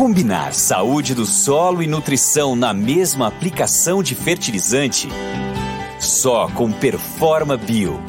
[0.00, 5.10] Combinar saúde do solo e nutrição na mesma aplicação de fertilizante?
[5.98, 8.00] Só com Performa Bio.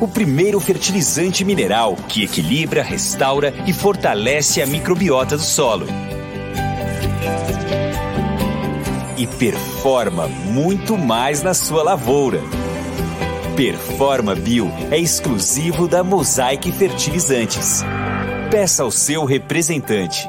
[0.00, 5.86] O primeiro fertilizante mineral que equilibra, restaura e fortalece a microbiota do solo.
[9.16, 12.40] E performa muito mais na sua lavoura.
[13.54, 17.84] Performa Bio é exclusivo da Mosaic Fertilizantes.
[18.50, 20.28] Peça ao seu representante.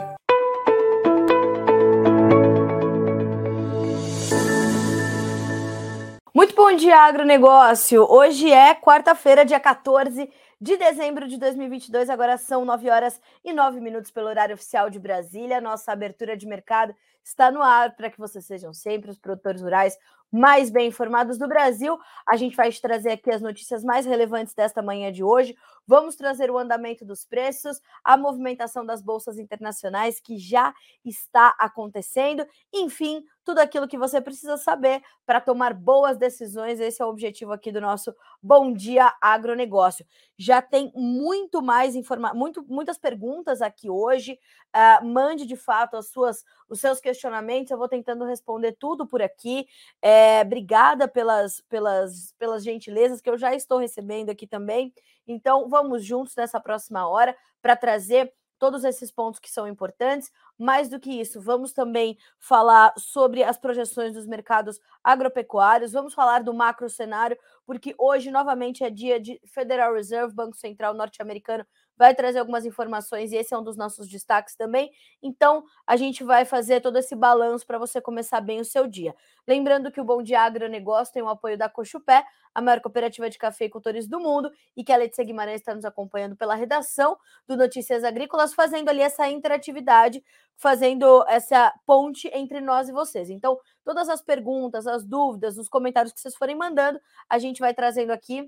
[6.69, 8.05] Bom dia, agronegócio.
[8.07, 10.29] Hoje é quarta-feira, dia 14
[10.61, 12.11] de dezembro de 2022.
[12.11, 15.59] Agora são 9 horas e 9 minutos pelo horário oficial de Brasília.
[15.59, 19.97] Nossa abertura de mercado está no ar para que vocês sejam sempre os produtores rurais
[20.31, 21.97] mais bem informados do Brasil.
[22.27, 25.57] A gente vai te trazer aqui as notícias mais relevantes desta manhã de hoje.
[25.87, 32.45] Vamos trazer o andamento dos preços, a movimentação das bolsas internacionais que já está acontecendo,
[32.73, 36.79] enfim, tudo aquilo que você precisa saber para tomar boas decisões.
[36.79, 40.05] Esse é o objetivo aqui do nosso Bom Dia Agronegócio.
[40.37, 42.37] Já tem muito mais informação,
[42.67, 44.39] muitas perguntas aqui hoje.
[44.75, 47.71] Uh, mande de fato as suas, os seus questionamentos.
[47.71, 49.67] Eu vou tentando responder tudo por aqui.
[49.99, 54.93] É, obrigada pelas, pelas, pelas gentilezas que eu já estou recebendo aqui também.
[55.29, 60.31] Então, vamos juntos nessa próxima hora para trazer todos esses pontos que são importantes.
[60.57, 66.43] Mais do que isso, vamos também falar sobre as projeções dos mercados agropecuários, vamos falar
[66.43, 67.37] do macro cenário,
[67.69, 71.63] porque hoje novamente é dia de Federal Reserve, Banco Central norte-americano,
[71.95, 74.89] vai trazer algumas informações e esse é um dos nossos destaques também.
[75.21, 79.13] Então, a gente vai fazer todo esse balanço para você começar bem o seu dia.
[79.47, 82.25] Lembrando que o Bom Dia Agronegócio tem o apoio da Cochupé,
[82.55, 86.35] a maior cooperativa de cafeicultores do mundo, e que a Letícia Guimarães está nos acompanhando
[86.35, 90.23] pela redação do Notícias Agrícolas, fazendo ali essa interatividade,
[90.55, 93.29] fazendo essa ponte entre nós e vocês.
[93.29, 93.59] Então,
[93.89, 98.11] todas as perguntas, as dúvidas, os comentários que vocês forem mandando, a gente vai trazendo
[98.11, 98.47] aqui.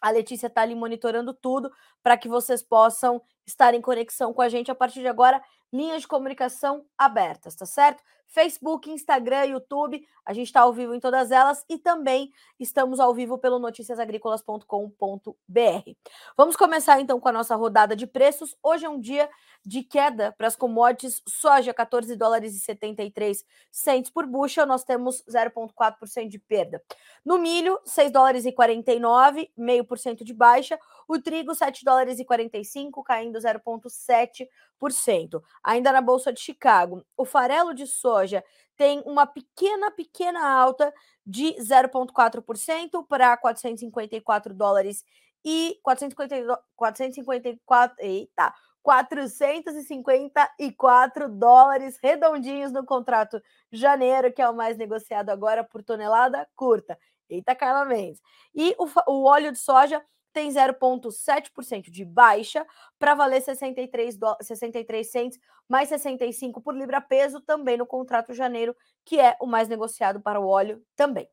[0.00, 1.70] A Letícia está ali monitorando tudo
[2.02, 5.42] para que vocês possam estar em conexão com a gente a partir de agora.
[5.72, 8.02] Linhas de comunicação abertas, tá certo?
[8.30, 13.12] Facebook, Instagram, YouTube, a gente está ao vivo em todas elas e também estamos ao
[13.12, 15.90] vivo pelo noticiasagricolas.com.br.
[16.36, 18.56] Vamos começar então com a nossa rodada de preços.
[18.62, 19.28] Hoje é um dia
[19.66, 25.22] de queda para as commodities, soja 14 dólares e 73 centos por bushel, nós temos
[25.28, 26.80] 0,4% de perda.
[27.24, 30.78] No milho, 6 dólares e 49, meio por cento de baixa.
[31.10, 35.42] O trigo, 7 dólares e 45, caindo 0,7%.
[35.60, 38.44] Ainda na Bolsa de Chicago, o farelo de soja
[38.76, 40.94] tem uma pequena, pequena alta
[41.26, 45.04] de 0,4% para 454 dólares
[45.44, 53.42] e 450, 454, eita, 454 dólares redondinhos no contrato
[53.72, 56.96] janeiro, que é o mais negociado agora por tonelada curta.
[57.28, 58.22] Eita, Carla Mendes.
[58.54, 60.00] E o, o óleo de soja
[60.32, 62.66] tem 0,7% de baixa
[62.98, 68.74] para valer 63, do, 63 cents mais 65 por libra peso também no contrato janeiro,
[69.04, 71.28] que é o mais negociado para o óleo também.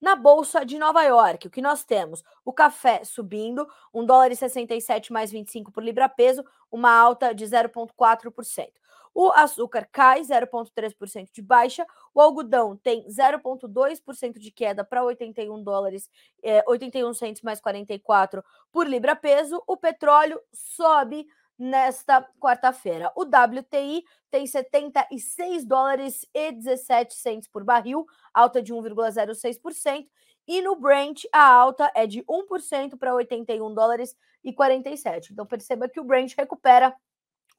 [0.00, 2.24] Na Bolsa de Nova York, o que nós temos?
[2.44, 7.44] O café subindo, 1 dólar e 67 mais 25 por libra peso, uma alta de
[7.44, 8.81] 0,4%.
[9.14, 16.10] O açúcar cai 0,3% de baixa, o algodão tem 0,2% de queda para 81 dólares,
[16.42, 18.42] é, 81 centos mais 44
[18.72, 21.26] por libra peso, o petróleo sobe
[21.58, 23.12] nesta quarta-feira.
[23.14, 30.08] O WTI tem 76 dólares e 17 centos por barril, alta de 1,06%,
[30.46, 35.32] e no Brent a alta é de 1% para 81 dólares e 47.
[35.32, 36.94] Então perceba que o Brent recupera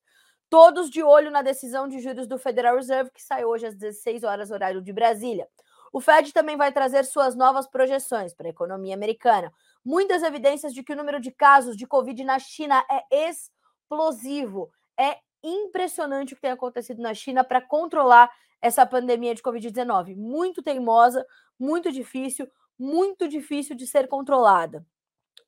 [0.49, 4.23] Todos de olho na decisão de juros do Federal Reserve, que sai hoje às 16
[4.23, 5.49] horas, horário de Brasília.
[5.93, 9.53] O Fed também vai trazer suas novas projeções para a economia americana.
[9.85, 14.71] Muitas evidências de que o número de casos de Covid na China é explosivo.
[14.99, 20.17] É impressionante o que tem acontecido na China para controlar essa pandemia de Covid-19.
[20.17, 21.27] Muito teimosa,
[21.59, 22.49] muito difícil,
[22.79, 24.85] muito difícil de ser controlada.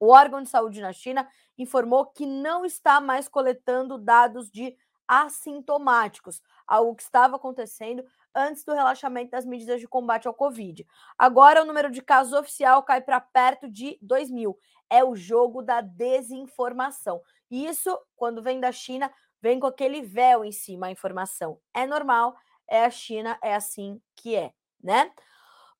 [0.00, 4.76] O órgão de saúde na China informou que não está mais coletando dados de
[5.08, 10.86] assintomáticos, algo que estava acontecendo antes do relaxamento das medidas de combate ao Covid.
[11.18, 14.58] Agora, o número de casos oficial cai para perto de 2 mil.
[14.90, 17.20] É o jogo da desinformação.
[17.50, 19.10] Isso, quando vem da China,
[19.40, 21.58] vem com aquele véu em cima a informação.
[21.74, 22.36] É normal,
[22.68, 24.52] é a China, é assim que é,
[24.82, 25.10] né?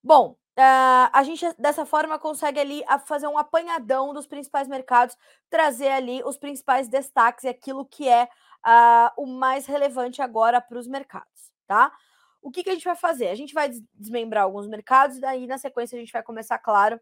[0.02, 5.16] Bom, uh, a gente dessa forma consegue ali fazer um apanhadão dos principais mercados,
[5.50, 8.28] trazer ali os principais destaques e aquilo que é
[8.66, 11.92] uh, o mais relevante agora para os mercados, tá?
[12.40, 13.28] O que, que a gente vai fazer?
[13.28, 17.00] A gente vai desmembrar alguns mercados e daí, na sequência, a gente vai começar, claro,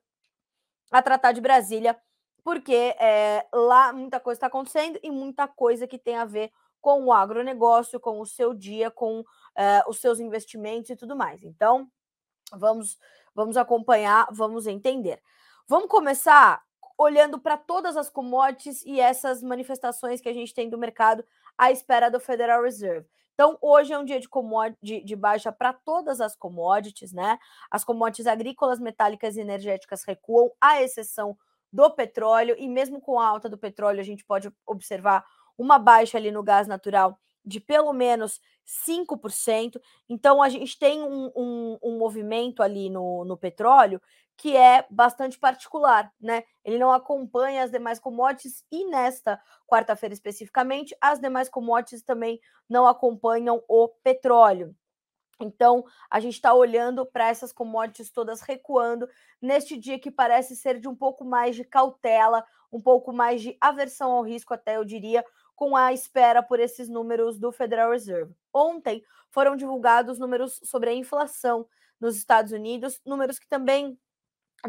[0.91, 1.99] a tratar de Brasília,
[2.43, 6.51] porque é, lá muita coisa está acontecendo e muita coisa que tem a ver
[6.81, 9.25] com o agronegócio, com o seu dia, com
[9.57, 11.43] é, os seus investimentos e tudo mais.
[11.43, 11.91] Então,
[12.53, 12.97] vamos,
[13.35, 15.21] vamos acompanhar, vamos entender.
[15.67, 16.63] Vamos começar
[16.97, 21.25] olhando para todas as commodities e essas manifestações que a gente tem do mercado
[21.57, 23.07] à espera do Federal Reserve.
[23.35, 24.29] Então, hoje é um dia de,
[24.83, 27.39] de, de baixa para todas as commodities, né?
[27.71, 31.37] As commodities agrícolas, metálicas e energéticas recuam, à exceção
[31.71, 35.23] do petróleo, e mesmo com a alta do petróleo, a gente pode observar
[35.59, 39.81] uma baixa ali no gás natural de pelo menos 5%.
[40.09, 44.01] Então, a gente tem um, um, um movimento ali no, no petróleo
[44.37, 46.45] que é bastante particular, né?
[46.65, 52.87] Ele não acompanha as demais commodities e nesta quarta-feira especificamente, as demais commodities também não
[52.87, 54.75] acompanham o petróleo.
[55.41, 59.09] Então, a gente está olhando para essas commodities todas recuando
[59.41, 63.57] neste dia que parece ser de um pouco mais de cautela, um pouco mais de
[63.61, 65.25] aversão ao risco, até eu diria,
[65.55, 68.35] com a espera por esses números do Federal Reserve.
[68.53, 71.67] Ontem foram divulgados números sobre a inflação
[72.01, 73.99] nos Estados Unidos, números que também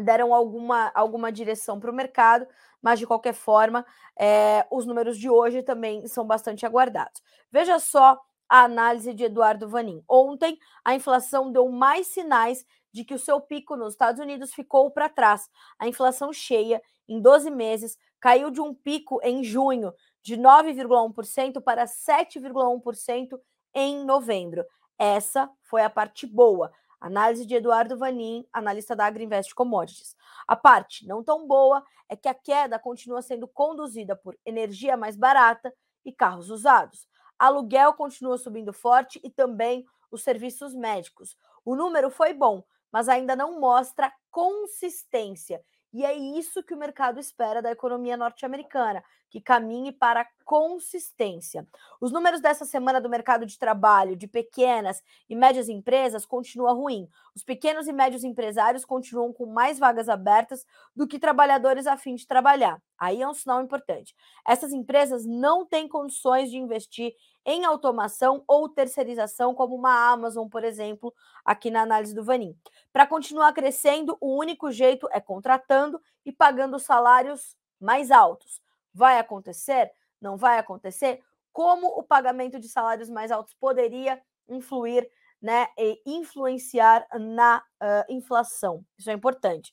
[0.00, 2.46] deram alguma, alguma direção para o mercado,
[2.80, 3.84] mas de qualquer forma,
[4.18, 7.22] é, os números de hoje também são bastante aguardados.
[7.50, 10.02] Veja só a análise de Eduardo Vanin.
[10.08, 14.90] Ontem, a inflação deu mais sinais de que o seu pico nos Estados Unidos ficou
[14.90, 15.50] para trás.
[15.78, 19.92] A inflação cheia, em 12 meses, caiu de um pico em junho
[20.22, 23.38] de 9,1% para 7,1%
[23.74, 24.64] em novembro.
[24.98, 26.72] Essa foi a parte boa.
[27.00, 30.16] Análise de Eduardo Vanin, analista da Agriinvest Commodities.
[30.46, 35.16] A parte não tão boa é que a queda continua sendo conduzida por energia mais
[35.16, 35.72] barata
[36.04, 37.08] e carros usados.
[37.38, 41.36] Aluguel continua subindo forte e também os serviços médicos.
[41.64, 45.62] O número foi bom, mas ainda não mostra consistência
[45.98, 51.66] e é isso que o mercado espera da economia norte-americana, que caminhe para consistência.
[52.00, 57.08] Os números dessa semana do mercado de trabalho de pequenas e médias empresas continuam ruim.
[57.34, 60.64] Os pequenos e médios empresários continuam com mais vagas abertas
[60.94, 62.80] do que trabalhadores a fim de trabalhar.
[62.98, 64.14] Aí é um sinal importante.
[64.46, 67.14] Essas empresas não têm condições de investir
[67.44, 71.14] em automação ou terceirização, como uma Amazon, por exemplo,
[71.44, 72.54] aqui na análise do Vanin.
[72.92, 78.60] Para continuar crescendo, o único jeito é contratando e pagando salários mais altos.
[78.92, 79.92] Vai acontecer?
[80.20, 81.22] Não vai acontecer?
[81.52, 85.08] Como o pagamento de salários mais altos poderia influir,
[85.40, 88.84] né, e influenciar na uh, inflação?
[88.98, 89.72] Isso é importante.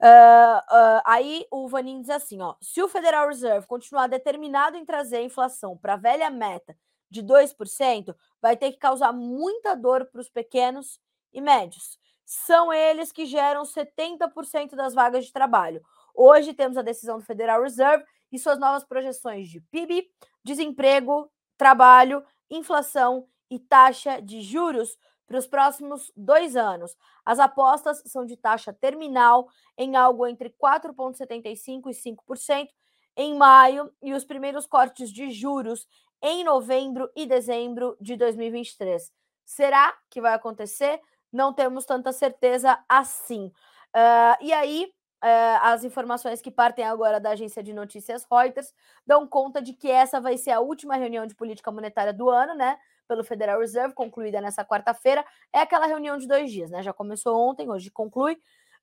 [0.00, 5.18] Uh, aí o Vanin diz assim: ó, se o Federal Reserve continuar determinado em trazer
[5.18, 6.74] a inflação para a velha meta
[7.10, 10.98] de 2%, vai ter que causar muita dor para os pequenos
[11.32, 11.98] e médios.
[12.24, 15.82] São eles que geram 70% das vagas de trabalho.
[16.14, 20.08] Hoje temos a decisão do Federal Reserve e suas novas projeções de PIB,
[20.42, 24.96] desemprego, trabalho, inflação e taxa de juros
[25.30, 26.96] para os próximos dois anos.
[27.24, 32.68] As apostas são de taxa terminal em algo entre 4,75% e 5%,
[33.16, 35.86] em maio e os primeiros cortes de juros
[36.20, 39.12] em novembro e dezembro de 2023.
[39.44, 41.00] Será que vai acontecer?
[41.32, 43.52] Não temos tanta certeza assim.
[43.94, 48.74] Uh, e aí, uh, as informações que partem agora da agência de notícias Reuters
[49.06, 52.54] dão conta de que essa vai ser a última reunião de política monetária do ano,
[52.54, 52.76] né?
[53.10, 55.24] Pelo Federal Reserve, concluída nessa quarta-feira.
[55.52, 56.80] É aquela reunião de dois dias, né?
[56.80, 58.34] Já começou ontem, hoje conclui.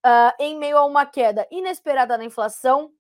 [0.06, 2.92] Uh, em meio a uma queda inesperada na inflação,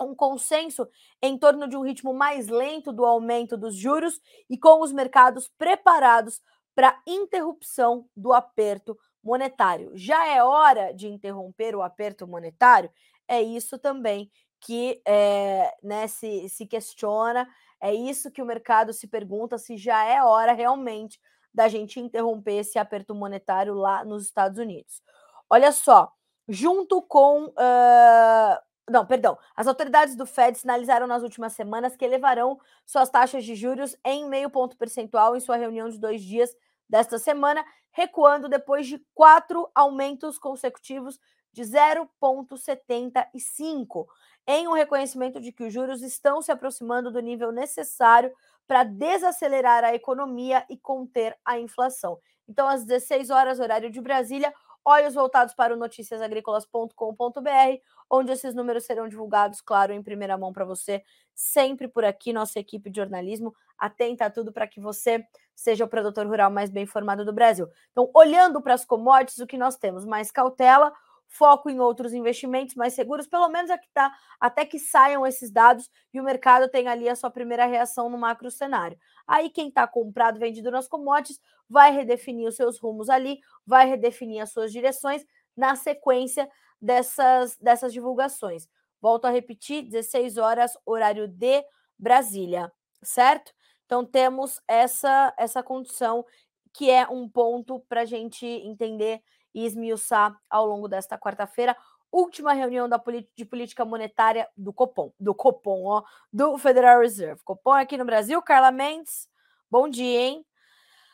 [0.00, 0.88] um consenso
[1.20, 5.50] em torno de um ritmo mais lento do aumento dos juros e com os mercados
[5.58, 6.40] preparados
[6.76, 9.90] para interrupção do aperto monetário.
[9.96, 12.88] Já é hora de interromper o aperto monetário?
[13.26, 14.30] É isso também
[14.60, 17.48] que é, né, se, se questiona,
[17.80, 21.20] é isso que o mercado se pergunta se já é hora realmente
[21.52, 25.02] da gente interromper esse aperto monetário lá nos Estados Unidos.
[25.50, 26.12] Olha só,
[26.48, 28.58] junto com uh,
[28.88, 29.38] não, perdão.
[29.54, 34.26] As autoridades do Fed sinalizaram nas últimas semanas que elevarão suas taxas de juros em
[34.28, 36.54] meio ponto percentual em sua reunião de dois dias
[36.88, 41.20] desta semana, recuando depois de quatro aumentos consecutivos
[41.52, 44.06] de 0,75,
[44.46, 48.32] em um reconhecimento de que os juros estão se aproximando do nível necessário
[48.66, 52.18] para desacelerar a economia e conter a inflação.
[52.48, 58.84] Então, às 16 horas, horário de Brasília, olhos voltados para o noticiasagricolas.com.br, onde esses números
[58.84, 61.02] serão divulgados, claro, em primeira mão para você,
[61.34, 65.24] sempre por aqui, nossa equipe de jornalismo atenta a tudo para que você
[65.54, 67.68] seja o produtor rural mais bem informado do Brasil.
[67.92, 70.04] Então, olhando para as commodities, o que nós temos?
[70.04, 70.92] Mais cautela,
[71.28, 75.88] foco em outros investimentos mais seguros, pelo menos aqui tá, até que saiam esses dados
[76.12, 78.98] e o mercado tem ali a sua primeira reação no macro cenário.
[79.26, 84.42] Aí quem está comprado, vendido nas commodities, vai redefinir os seus rumos ali, vai redefinir
[84.42, 85.24] as suas direções
[85.56, 86.48] na sequência
[86.80, 88.66] dessas, dessas divulgações.
[89.00, 91.62] Volto a repetir, 16 horas, horário de
[91.98, 93.52] Brasília, certo?
[93.84, 96.24] Então temos essa essa condição
[96.72, 99.22] que é um ponto para a gente entender
[99.58, 101.76] e esmiuçar ao longo desta quarta-feira.
[102.12, 103.02] Última reunião da
[103.36, 107.42] de política monetária do Copom, do Copom, ó, do Federal Reserve.
[107.42, 109.28] Copom aqui no Brasil, Carla Mendes,
[109.68, 110.46] bom dia, hein?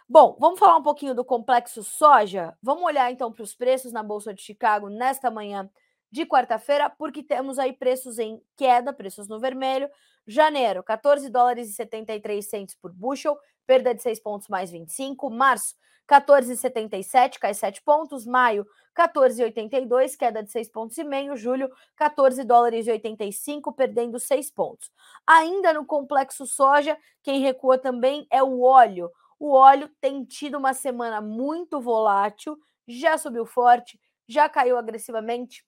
[0.07, 2.55] Bom, vamos falar um pouquinho do complexo soja.
[2.63, 5.69] Vamos olhar então para os preços na Bolsa de Chicago nesta manhã
[6.11, 9.89] de quarta-feira, porque temos aí preços em queda, preços no vermelho.
[10.27, 15.31] Janeiro, 14 dólares e 73 centos por bushel, perda de 6 pontos mais 25.
[15.31, 15.75] Março,
[16.09, 18.27] 14,77, cai 7 pontos.
[18.27, 21.37] Maio, 14,82, queda de 6 pontos e meio.
[21.37, 24.91] Julho, 14 dólares e 85, perdendo 6 pontos.
[25.27, 29.11] Ainda no complexo soja, quem recua também é o óleo.
[29.39, 32.57] O óleo tem tido uma semana muito volátil,
[32.87, 35.65] já subiu forte, já caiu agressivamente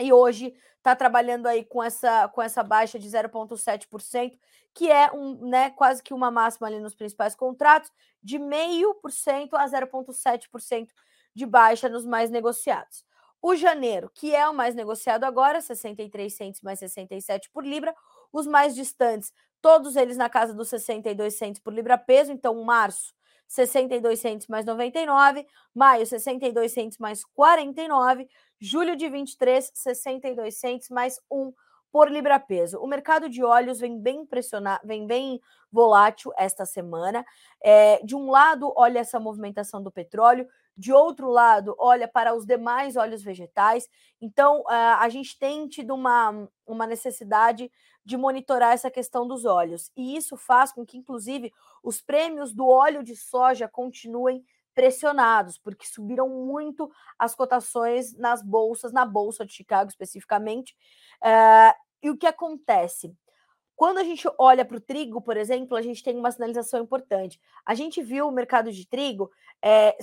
[0.00, 4.38] e hoje está trabalhando aí com essa, com essa baixa de 0,7%,
[4.74, 7.90] que é um, né, quase que uma máxima ali nos principais contratos,
[8.22, 10.88] de 0,5% a 0,7%
[11.34, 13.04] de baixa nos mais negociados.
[13.42, 17.94] O janeiro, que é o mais negociado agora, 63 centos mais 67 por libra,
[18.32, 23.14] os mais distantes, todos eles na casa dos 62 centos por libra peso, então março
[23.48, 28.28] 62 centos mais 99, maio 62 centos mais 49,
[28.60, 31.52] julho de 23 62 centos mais 1
[31.90, 32.78] por libra peso.
[32.78, 35.40] O mercado de óleos vem bem impressionado, vem bem
[35.72, 37.24] volátil esta semana.
[37.62, 40.46] É, de um lado, olha essa movimentação do petróleo,
[40.76, 43.88] de outro lado, olha para os demais óleos vegetais.
[44.20, 47.70] Então, uh, a gente tem tido uma, uma necessidade
[48.04, 49.90] de monitorar essa questão dos óleos.
[49.96, 54.44] E isso faz com que, inclusive, os prêmios do óleo de soja continuem
[54.76, 60.76] pressionados, porque subiram muito as cotações nas bolsas, na Bolsa de Chicago especificamente.
[61.22, 63.16] Uh, e o que acontece?
[63.74, 67.40] Quando a gente olha para o trigo, por exemplo, a gente tem uma sinalização importante.
[67.64, 69.30] A gente viu o mercado de trigo
[69.64, 69.96] é,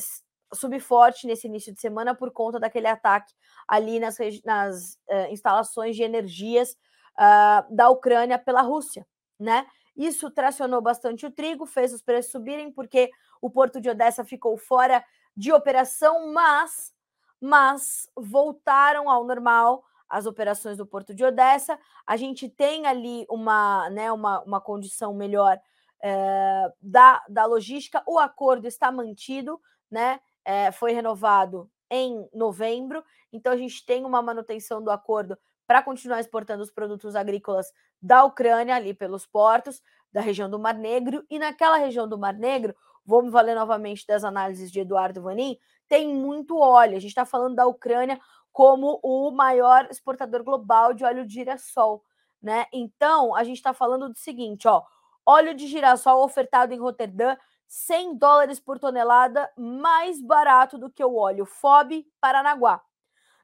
[0.53, 3.31] subir forte nesse início de semana por conta daquele ataque
[3.67, 6.75] ali nas, nas uh, instalações de energias
[7.17, 9.05] uh, da Ucrânia pela Rússia,
[9.39, 9.67] né?
[9.95, 13.11] Isso tracionou bastante o trigo, fez os preços subirem, porque
[13.43, 15.03] o porto de Odessa ficou fora
[15.35, 16.93] de operação, mas,
[17.41, 21.77] mas voltaram ao normal as operações do porto de Odessa.
[22.07, 25.59] A gente tem ali uma, né, uma, uma condição melhor
[26.01, 28.01] é, da, da logística.
[28.07, 29.59] O acordo está mantido,
[29.91, 30.21] né?
[30.45, 36.21] É, foi renovado em novembro, então a gente tem uma manutenção do acordo para continuar
[36.21, 37.67] exportando os produtos agrícolas
[38.01, 39.81] da Ucrânia ali pelos portos
[40.13, 44.05] da região do Mar Negro e naquela região do Mar Negro, vou me valer novamente
[44.07, 45.57] das análises de Eduardo Vanin,
[45.87, 46.97] tem muito óleo.
[46.97, 48.19] A gente está falando da Ucrânia
[48.51, 52.03] como o maior exportador global de óleo de girassol,
[52.41, 52.67] né?
[52.71, 54.83] Então, a gente está falando do seguinte, ó,
[55.25, 57.35] óleo de girassol ofertado em Roterdã,
[57.67, 62.81] 100 dólares por tonelada, mais barato do que o óleo FOB Paranaguá.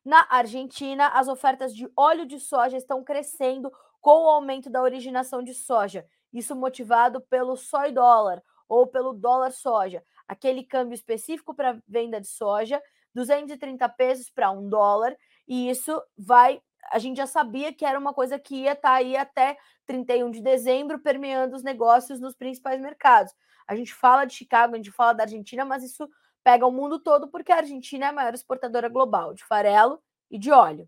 [0.06, 5.44] Na Argentina, as ofertas de óleo de soja estão crescendo com o aumento da originação
[5.44, 11.82] de soja, isso motivado pelo soy dólar ou pelo dólar soja, aquele câmbio específico para
[11.88, 12.82] venda de soja,
[13.16, 16.62] 230 pesos para um dólar, e isso vai.
[16.92, 19.58] A gente já sabia que era uma coisa que ia estar tá aí até
[19.88, 23.34] 31 de dezembro, permeando os negócios nos principais mercados.
[23.68, 26.08] A gente fala de Chicago, a gente fala da Argentina, mas isso
[26.44, 30.38] pega o mundo todo porque a Argentina é a maior exportadora global de farelo e
[30.38, 30.88] de óleo.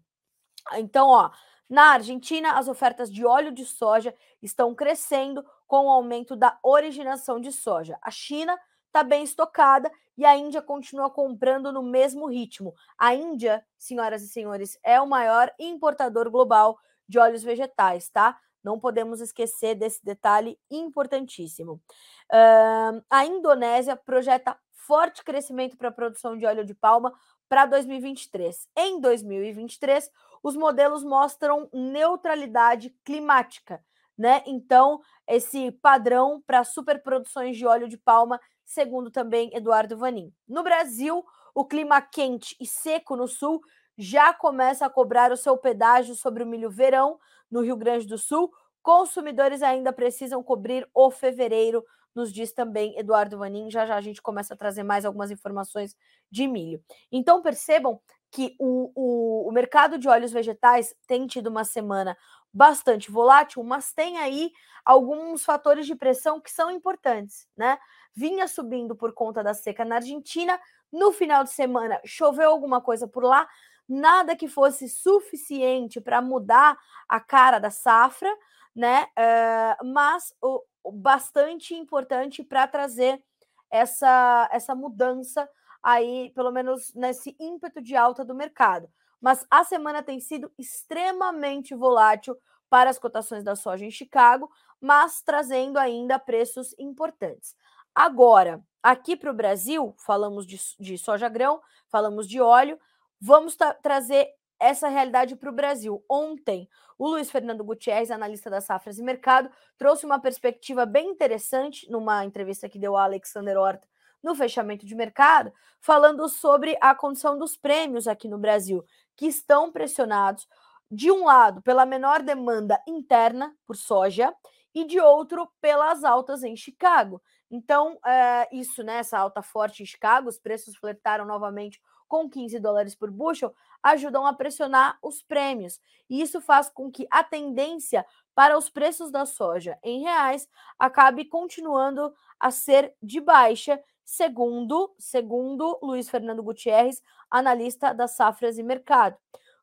[0.73, 1.31] Então, ó,
[1.71, 7.39] na Argentina, as ofertas de óleo de soja estão crescendo com o aumento da originação
[7.39, 7.97] de soja.
[8.01, 12.75] A China está bem estocada e a Índia continua comprando no mesmo ritmo.
[12.97, 18.37] A Índia, senhoras e senhores, é o maior importador global de óleos vegetais, tá?
[18.61, 21.81] Não podemos esquecer desse detalhe importantíssimo.
[22.29, 27.13] Uh, a Indonésia projeta forte crescimento para a produção de óleo de palma
[27.47, 28.67] para 2023.
[28.77, 30.09] Em 2023,
[30.43, 33.83] os modelos mostram neutralidade climática,
[34.17, 34.43] né?
[34.45, 40.33] Então, esse padrão para superproduções de óleo de palma, segundo também Eduardo Vanin.
[40.47, 43.61] No Brasil, o clima quente e seco no sul
[43.97, 47.19] já começa a cobrar o seu pedágio sobre o milho verão
[47.49, 48.51] no Rio Grande do Sul.
[48.81, 51.83] Consumidores ainda precisam cobrir o fevereiro,
[52.15, 53.69] nos diz também Eduardo Vanin.
[53.69, 55.95] Já já a gente começa a trazer mais algumas informações
[56.31, 56.81] de milho.
[57.11, 57.99] Então percebam
[58.31, 62.17] que o, o, o mercado de óleos vegetais tem tido uma semana
[62.53, 64.51] bastante volátil, mas tem aí
[64.85, 67.77] alguns fatores de pressão que são importantes, né?
[68.13, 70.59] Vinha subindo por conta da seca na Argentina,
[70.91, 73.47] no final de semana choveu alguma coisa por lá,
[73.87, 78.33] nada que fosse suficiente para mudar a cara da safra,
[78.75, 79.07] né?
[79.17, 83.21] Uh, mas o, o bastante importante para trazer
[83.69, 85.49] essa, essa mudança
[85.83, 88.89] aí, pelo menos nesse ímpeto de alta do mercado.
[89.19, 92.35] Mas a semana tem sido extremamente volátil
[92.69, 97.55] para as cotações da soja em Chicago, mas trazendo ainda preços importantes.
[97.93, 102.79] Agora, aqui para o Brasil, falamos de, de, soja grão, falamos de óleo,
[103.19, 106.03] vamos trazer essa realidade para o Brasil.
[106.09, 111.89] Ontem, o Luiz Fernando Gutierrez, analista da Safras e Mercado, trouxe uma perspectiva bem interessante
[111.91, 113.87] numa entrevista que deu a Alexander Horta
[114.23, 118.83] no fechamento de mercado, falando sobre a condição dos prêmios aqui no Brasil,
[119.15, 120.47] que estão pressionados,
[120.89, 124.33] de um lado, pela menor demanda interna por soja,
[124.73, 127.21] e de outro, pelas altas em Chicago.
[127.49, 132.59] Então, é, isso, né, essa alta forte em Chicago, os preços flertaram novamente com 15
[132.59, 135.79] dólares por bushel, ajudam a pressionar os prêmios.
[136.09, 138.05] E isso faz com que a tendência
[138.35, 145.79] para os preços da soja em reais acabe continuando a ser de baixa segundo, segundo
[145.81, 149.17] Luiz Fernando Gutierrez, analista das safras e mercado.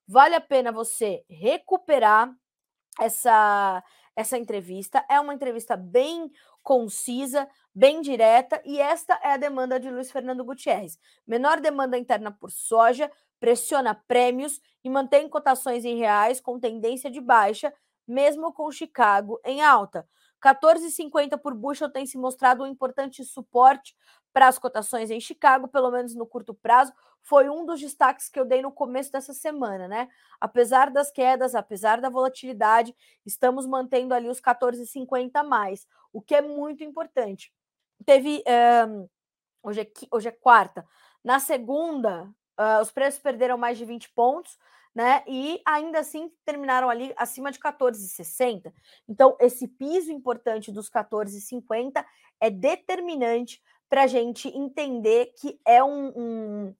[0.06, 2.34] Vale a pena você recuperar
[3.00, 3.82] essa
[4.18, 5.04] essa entrevista.
[5.08, 6.28] É uma entrevista bem
[6.60, 10.98] concisa, bem direta, e esta é a demanda de Luiz Fernando Gutierrez.
[11.24, 17.20] Menor demanda interna por soja, pressiona prêmios e mantém cotações em reais com tendência de
[17.20, 17.72] baixa,
[18.06, 20.04] mesmo com Chicago em alta.
[20.44, 23.94] 14,50 por bushel tem se mostrado um importante suporte
[24.38, 26.92] para as cotações em Chicago, pelo menos no curto prazo,
[27.24, 30.08] foi um dos destaques que eu dei no começo dessa semana, né?
[30.40, 32.94] Apesar das quedas, apesar da volatilidade,
[33.26, 37.52] estamos mantendo ali os 14,50 mais, o que é muito importante.
[38.06, 38.44] Teve.
[38.88, 39.08] Um,
[39.60, 40.86] hoje, é, hoje é quarta.
[41.24, 44.56] Na segunda, uh, os preços perderam mais de 20 pontos
[44.94, 45.22] né?
[45.28, 48.72] E ainda assim terminaram ali acima de 14,60.
[49.08, 52.04] Então, esse piso importante dos 14,50
[52.40, 56.74] é determinante para a gente entender que é um, um,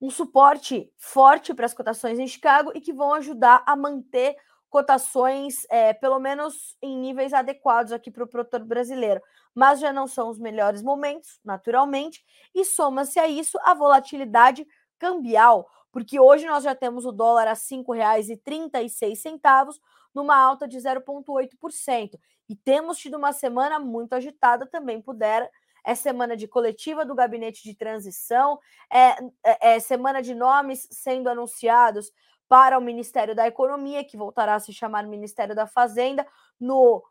[0.00, 4.36] um suporte forte para as cotações em Chicago e que vão ajudar a manter
[4.70, 9.20] cotações, é, pelo menos em níveis adequados aqui para o produtor brasileiro.
[9.54, 14.66] Mas já não são os melhores momentos, naturalmente, e soma-se a isso a volatilidade
[14.98, 19.78] cambial porque hoje nós já temos o dólar a R$ 5,36,
[20.12, 22.18] numa alta de 0,8%.
[22.48, 25.48] E temos tido uma semana muito agitada também, puder.
[25.84, 28.58] É semana de coletiva do gabinete de transição,
[28.90, 29.10] é,
[29.44, 32.10] é, é semana de nomes sendo anunciados
[32.48, 36.26] para o Ministério da Economia, que voltará a se chamar Ministério da Fazenda,
[36.58, 37.02] no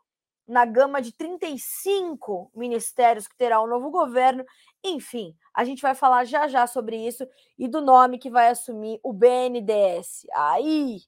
[0.46, 4.44] na gama de 35 ministérios que terá o novo governo.
[4.82, 7.26] Enfim, a gente vai falar já já sobre isso
[7.58, 10.26] e do nome que vai assumir o BNDES.
[10.34, 11.00] Aí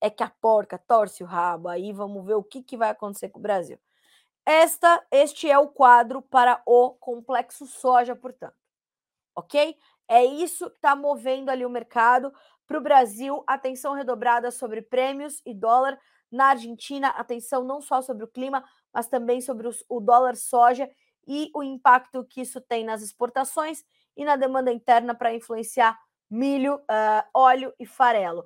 [0.00, 1.68] é que a porca torce o rabo.
[1.68, 3.78] Aí vamos ver o que, que vai acontecer com o Brasil.
[4.46, 8.54] Esta, este é o quadro para o complexo soja, portanto.
[9.34, 9.76] Ok?
[10.06, 12.32] É isso que está movendo ali o mercado.
[12.66, 15.98] Para o Brasil, atenção redobrada sobre prêmios e dólar.
[16.30, 20.90] Na Argentina, atenção não só sobre o clima, mas também sobre os, o dólar soja
[21.26, 23.84] e o impacto que isso tem nas exportações
[24.16, 25.98] e na demanda interna para influenciar
[26.30, 28.44] milho, uh, óleo e farelo.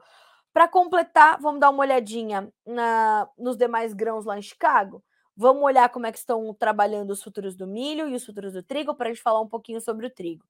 [0.53, 5.03] Para completar, vamos dar uma olhadinha na, nos demais grãos lá em Chicago.
[5.41, 8.63] Vamos olhar como é que estão trabalhando os futuros do milho e os futuros do
[8.63, 10.45] trigo para a gente falar um pouquinho sobre o trigo.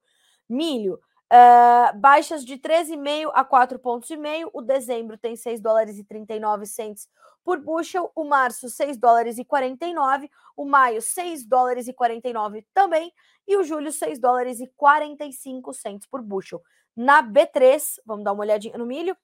[0.49, 4.11] Milho, uh, baixas de 13,5 a 4,5 pontos.
[4.55, 7.07] O dezembro tem 6 dólares e 39 centes
[7.45, 8.11] por bushel.
[8.15, 10.31] O março, 6 dólares e 49.
[10.57, 13.13] O maio, 6 dólares e 49 também.
[13.47, 16.63] E o julho, 6 dólares e 45 centes por bushel.
[16.97, 19.15] Na B3, vamos dar uma olhadinha no milho.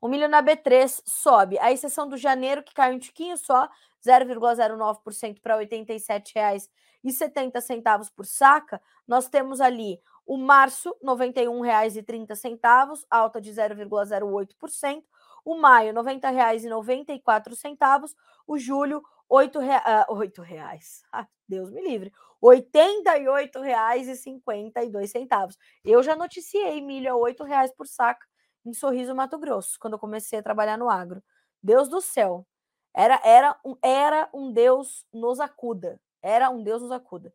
[0.00, 3.68] O milho na B3 sobe, a exceção do janeiro, que caiu um tiquinho só,
[4.06, 8.80] 0,09% para R$ 87,70 por saca.
[9.06, 15.02] Nós temos ali o março, R$ 91,30, alta de 0,08%.
[15.44, 18.14] O maio, R$ 90,94.
[18.46, 20.08] O julho, R$ 8,00.
[20.08, 21.02] Uh, reais.
[21.12, 22.12] Ah, Deus me livre.
[22.42, 25.56] R$ 88,52.
[25.84, 28.26] Eu já noticiei milho a R$ 8,00 por saca
[28.64, 31.22] em Sorriso, Mato Grosso, quando eu comecei a trabalhar no agro.
[31.62, 32.46] Deus do céu.
[32.94, 36.00] Era, era, um, era um Deus nos acuda.
[36.22, 37.32] Era um Deus nos acuda.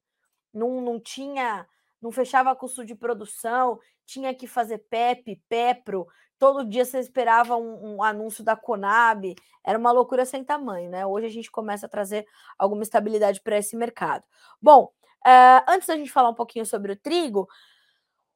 [0.53, 1.67] Não, não tinha,
[2.01, 6.07] não fechava custo de produção, tinha que fazer PEP, PEPRO.
[6.37, 9.35] Todo dia você esperava um, um anúncio da Conab.
[9.63, 11.05] Era uma loucura sem tamanho, né?
[11.05, 14.23] Hoje a gente começa a trazer alguma estabilidade para esse mercado.
[14.61, 14.91] Bom,
[15.25, 17.47] uh, antes da gente falar um pouquinho sobre o trigo,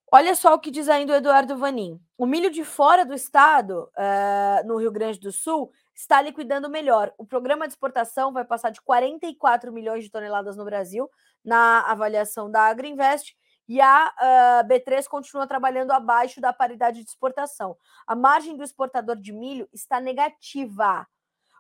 [0.10, 2.00] Olha só o que diz ainda o Eduardo Vanin.
[2.18, 7.12] O milho de fora do estado, uh, no Rio Grande do Sul, está liquidando melhor.
[7.18, 11.10] O programa de exportação vai passar de 44 milhões de toneladas no Brasil,
[11.44, 13.36] na avaliação da Agriinvest,
[13.68, 17.76] e a uh, B3 continua trabalhando abaixo da paridade de exportação.
[18.06, 21.06] A margem do exportador de milho está negativa.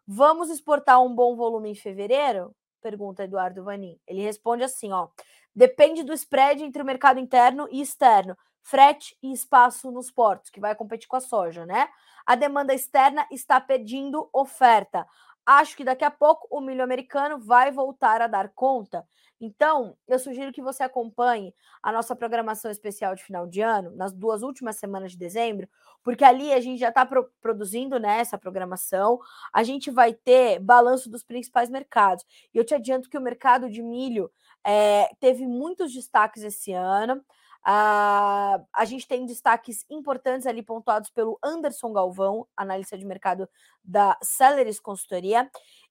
[0.06, 2.56] Vamos exportar um bom volume em fevereiro?
[2.80, 4.00] Pergunta Eduardo Vanin.
[4.08, 5.10] Ele responde assim: ó.
[5.54, 10.60] Depende do spread entre o mercado interno e externo, frete e espaço nos portos, que
[10.60, 11.90] vai competir com a soja, né?
[12.28, 15.08] A demanda externa está pedindo oferta.
[15.46, 19.08] Acho que daqui a pouco o milho americano vai voltar a dar conta.
[19.40, 24.12] Então, eu sugiro que você acompanhe a nossa programação especial de final de ano, nas
[24.12, 25.70] duas últimas semanas de dezembro,
[26.04, 29.20] porque ali a gente já está pro produzindo né, essa programação.
[29.54, 32.26] A gente vai ter balanço dos principais mercados.
[32.54, 34.30] E eu te adianto que o mercado de milho
[34.66, 37.24] é, teve muitos destaques esse ano.
[37.66, 43.50] Uh, a gente tem destaques importantes ali pontuados pelo Anderson Galvão, analista de mercado
[43.84, 45.50] da Celeris Consultoria.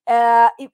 [0.09, 0.69] Uh,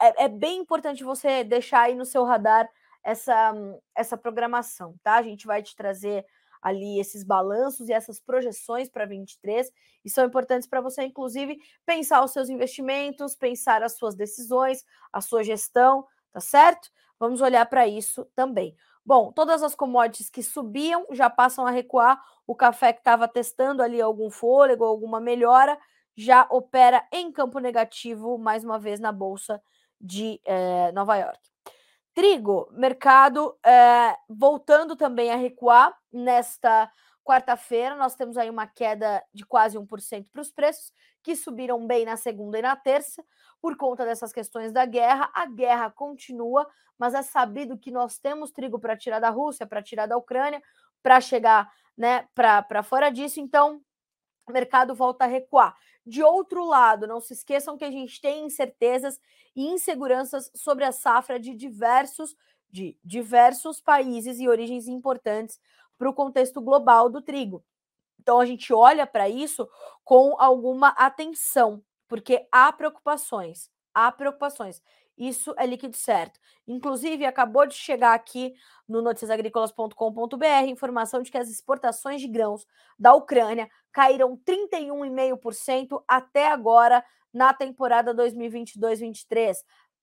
[0.00, 2.68] é, é, bem importante você deixar aí no seu radar
[3.02, 3.52] essa,
[3.94, 5.14] essa programação, tá?
[5.14, 6.24] A gente vai te trazer
[6.60, 9.70] ali esses balanços e essas projeções para 23
[10.04, 15.20] e são importantes para você, inclusive, pensar os seus investimentos, pensar as suas decisões, a
[15.20, 16.90] sua gestão, tá certo?
[17.18, 18.76] Vamos olhar para isso também.
[19.06, 22.20] Bom, todas as commodities que subiam já passam a recuar.
[22.44, 25.78] O café que estava testando ali algum fôlego, alguma melhora,
[26.16, 29.62] já opera em campo negativo mais uma vez na bolsa
[30.00, 31.38] de eh, Nova York.
[32.14, 36.90] Trigo, mercado eh, voltando também a recuar nesta
[37.26, 37.96] quarta-feira.
[37.96, 42.16] Nós temos aí uma queda de quase 1% para os preços, que subiram bem na
[42.16, 43.24] segunda e na terça
[43.60, 45.28] por conta dessas questões da guerra.
[45.34, 49.82] A guerra continua, mas é sabido que nós temos trigo para tirar da Rússia, para
[49.82, 50.62] tirar da Ucrânia,
[51.02, 53.40] para chegar né, para fora disso.
[53.40, 53.80] Então,
[54.48, 55.76] o mercado volta a recuar.
[56.06, 59.20] De outro lado, não se esqueçam que a gente tem incertezas
[59.56, 62.36] e inseguranças sobre a safra de diversos
[62.68, 65.58] de diversos países e origens importantes
[65.98, 67.64] para o contexto global do trigo.
[68.20, 69.68] Então a gente olha para isso
[70.04, 74.82] com alguma atenção, porque há preocupações, há preocupações.
[75.16, 76.38] Isso é líquido certo.
[76.68, 78.52] Inclusive, acabou de chegar aqui
[78.86, 82.66] no noticiasagricolas.com.br informação de que as exportações de grãos
[82.98, 89.56] da Ucrânia caíram 31,5% até agora na temporada 2022-23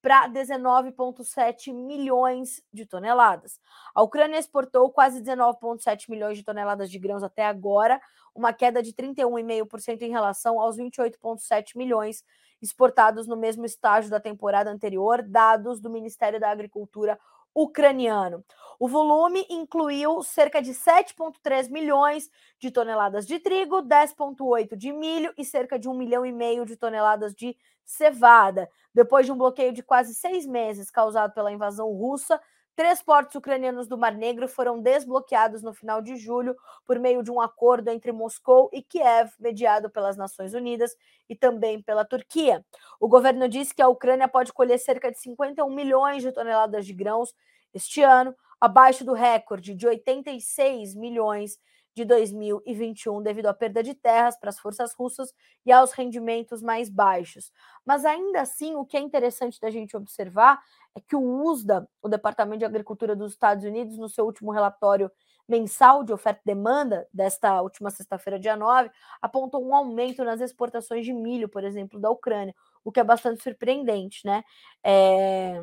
[0.04, 3.58] para 19,7 milhões de toneladas.
[3.94, 7.98] A Ucrânia exportou quase 19,7 milhões de toneladas de grãos até agora,
[8.34, 12.22] uma queda de 31,5% em relação aos 28,7 milhões
[12.60, 17.18] exportados no mesmo estágio da temporada anterior, dados do Ministério da Agricultura
[17.54, 18.44] ucraniano.
[18.78, 25.44] O volume incluiu cerca de 7,3 milhões de toneladas de trigo, 10,8 de milho e
[25.44, 28.68] cerca de 1 milhão e meio de toneladas de cevada.
[28.92, 32.40] Depois de um bloqueio de quase seis meses causado pela invasão russa,
[32.76, 37.30] Três portos ucranianos do Mar Negro foram desbloqueados no final de julho por meio de
[37.30, 40.96] um acordo entre Moscou e Kiev, mediado pelas Nações Unidas
[41.28, 42.66] e também pela Turquia.
[42.98, 46.92] O governo disse que a Ucrânia pode colher cerca de 51 milhões de toneladas de
[46.92, 47.32] grãos
[47.72, 51.58] este ano, abaixo do recorde de 86 milhões
[51.94, 55.32] de 2021 devido à perda de terras para as forças russas
[55.64, 57.52] e aos rendimentos mais baixos.
[57.86, 60.60] Mas ainda assim, o que é interessante da gente observar
[60.94, 65.10] é que o USDA, o Departamento de Agricultura dos Estados Unidos, no seu último relatório
[65.46, 71.04] mensal de oferta e demanda desta última sexta-feira, dia 9, apontou um aumento nas exportações
[71.04, 74.42] de milho, por exemplo, da Ucrânia, o que é bastante surpreendente, né?
[74.82, 75.60] É...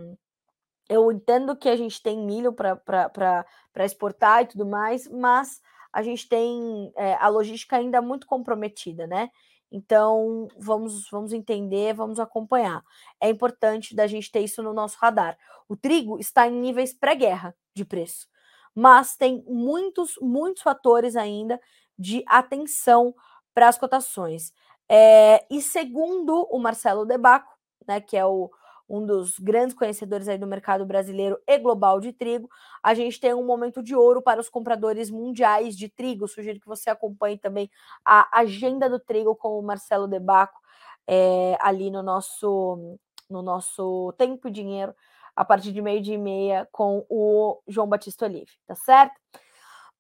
[0.89, 3.45] Eu entendo que a gente tem milho para
[3.85, 9.29] exportar e tudo mais, mas a gente tem é, a logística ainda muito comprometida, né?
[9.71, 12.83] Então, vamos, vamos entender, vamos acompanhar.
[13.21, 15.37] É importante da gente ter isso no nosso radar.
[15.67, 18.27] O trigo está em níveis pré-guerra de preço,
[18.75, 21.59] mas tem muitos, muitos fatores ainda
[21.97, 23.15] de atenção
[23.53, 24.53] para as cotações.
[24.89, 28.51] É, e segundo o Marcelo Debaco, né, que é o,
[28.91, 32.49] um dos grandes conhecedores aí do mercado brasileiro e global de trigo,
[32.83, 36.27] a gente tem um momento de ouro para os compradores mundiais de trigo.
[36.27, 37.71] Sugiro que você acompanhe também
[38.03, 40.59] a agenda do trigo com o Marcelo Debaco
[41.07, 42.97] é, ali no nosso,
[43.29, 44.93] no nosso Tempo e Dinheiro,
[45.33, 49.15] a partir de meio dia e meia, com o João Batista Olive, tá certo?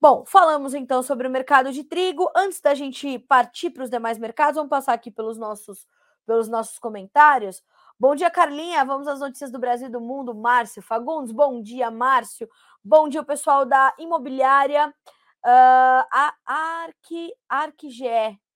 [0.01, 2.29] Bom, falamos então sobre o mercado de trigo.
[2.35, 5.87] Antes da gente partir para os demais mercados, vamos passar aqui pelos nossos,
[6.25, 7.63] pelos nossos comentários.
[8.01, 8.83] Bom dia, Carlinha.
[8.83, 10.33] Vamos às notícias do Brasil e do mundo.
[10.33, 12.49] Márcio Fagundes, bom dia, Márcio.
[12.83, 16.33] Bom dia, pessoal da imobiliária uh, a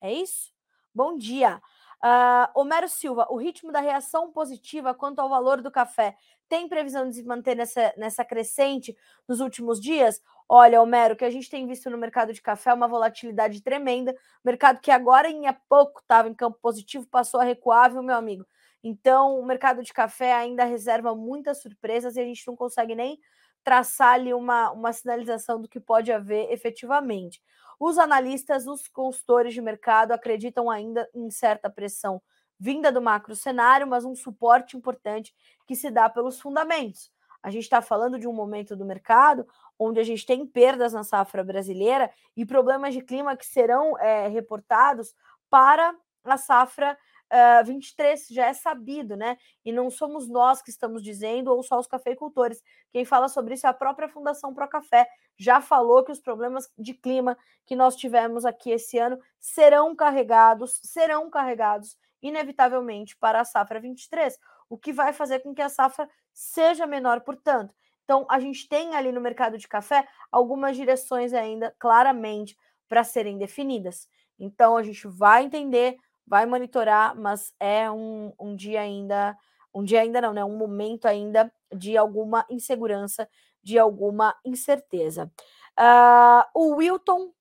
[0.02, 0.52] é isso?
[0.92, 1.62] Bom dia.
[2.04, 6.16] Uh, Homero Silva, o ritmo da reação positiva quanto ao valor do café
[6.50, 10.20] tem previsão de se manter nessa, nessa crescente nos últimos dias?
[10.50, 13.62] Olha, Homero, o que a gente tem visto no mercado de café é uma volatilidade
[13.62, 14.16] tremenda.
[14.44, 18.44] Mercado que agora em pouco estava em campo positivo, passou a recuar, viu, meu amigo?
[18.88, 23.20] Então, o mercado de café ainda reserva muitas surpresas e a gente não consegue nem
[23.64, 27.42] traçar ali uma, uma sinalização do que pode haver efetivamente.
[27.80, 32.22] Os analistas, os consultores de mercado acreditam ainda em certa pressão
[32.60, 35.34] vinda do macro cenário, mas um suporte importante
[35.66, 37.12] que se dá pelos fundamentos.
[37.42, 39.48] A gente está falando de um momento do mercado
[39.80, 44.28] onde a gente tem perdas na safra brasileira e problemas de clima que serão é,
[44.28, 45.16] reportados
[45.50, 46.96] para a safra
[47.36, 49.38] uh, 23 já é sabido, né?
[49.64, 52.64] E não somos nós que estamos dizendo, ou só os cafeicultores.
[52.92, 55.08] Quem fala sobre isso é a própria Fundação Pro Café.
[55.38, 60.80] Já falou que os problemas de clima que nós tivemos aqui esse ano serão carregados,
[60.84, 66.10] serão carregados inevitavelmente para a safra 23, o que vai fazer com que a safra
[66.34, 67.74] seja menor, portanto.
[68.04, 72.56] Então, a gente tem ali no mercado de café algumas direções ainda claramente
[72.88, 74.08] para serem definidas.
[74.40, 79.38] Então, a gente vai entender vai monitorar, mas é um, um dia ainda,
[79.74, 80.44] um dia ainda não, né?
[80.44, 83.28] Um momento ainda de alguma insegurança,
[83.64, 85.32] de alguma incerteza.
[85.78, 87.32] Uh, o Wilton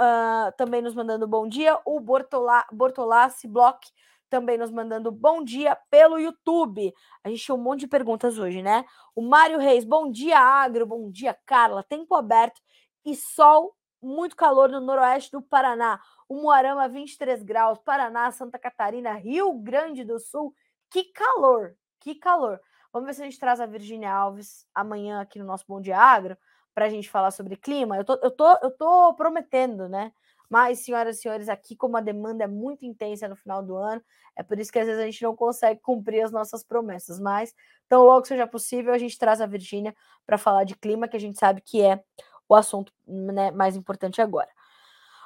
[0.00, 3.86] uh, também nos mandando bom dia, o Bortola, Bortolassi Block
[4.28, 6.92] também nos mandando bom dia pelo YouTube.
[7.22, 8.84] A gente tinha um monte de perguntas hoje, né?
[9.14, 11.82] O Mário Reis, bom dia, Agro, bom dia, Carla.
[11.82, 12.60] Tempo aberto
[13.04, 16.00] e sol, muito calor no noroeste do Paraná.
[16.28, 20.54] Umuarama 23 graus, Paraná, Santa Catarina, Rio Grande do Sul.
[20.90, 22.60] Que calor, que calor.
[22.92, 25.98] Vamos ver se a gente traz a Virgínia Alves amanhã aqui no nosso Bom Dia
[25.98, 26.36] Agro
[26.74, 27.96] para a gente falar sobre clima.
[27.96, 30.12] Eu tô, eu, tô, eu tô prometendo, né?
[30.48, 34.02] Mas, senhoras e senhores, aqui, como a demanda é muito intensa no final do ano,
[34.36, 37.18] é por isso que às vezes a gente não consegue cumprir as nossas promessas.
[37.18, 37.52] Mas,
[37.88, 41.20] tão logo seja possível, a gente traz a Virgínia para falar de clima, que a
[41.20, 42.02] gente sabe que é
[42.48, 44.48] o assunto né, mais importante agora.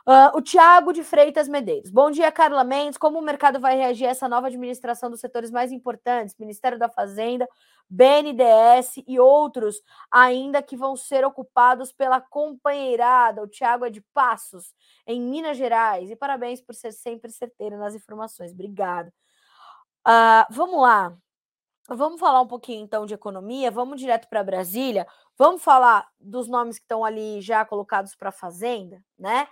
[0.07, 1.91] Uh, o Tiago de Freitas Medeiros.
[1.91, 2.97] Bom dia, Carla Mendes.
[2.97, 6.89] Como o mercado vai reagir a essa nova administração dos setores mais importantes, Ministério da
[6.89, 7.47] Fazenda,
[7.89, 13.43] BNDES e outros ainda que vão ser ocupados pela companheirada?
[13.43, 14.75] O Tiago é de Passos,
[15.07, 16.11] em Minas Gerais.
[16.11, 18.53] E parabéns por ser sempre certeiro nas informações.
[18.53, 19.13] Obrigada.
[20.09, 21.15] Uh, vamos lá.
[21.93, 23.71] Vamos falar um pouquinho então de economia.
[23.71, 25.07] Vamos direto para Brasília.
[25.37, 29.49] Vamos falar dos nomes que estão ali já colocados para a Fazenda, né?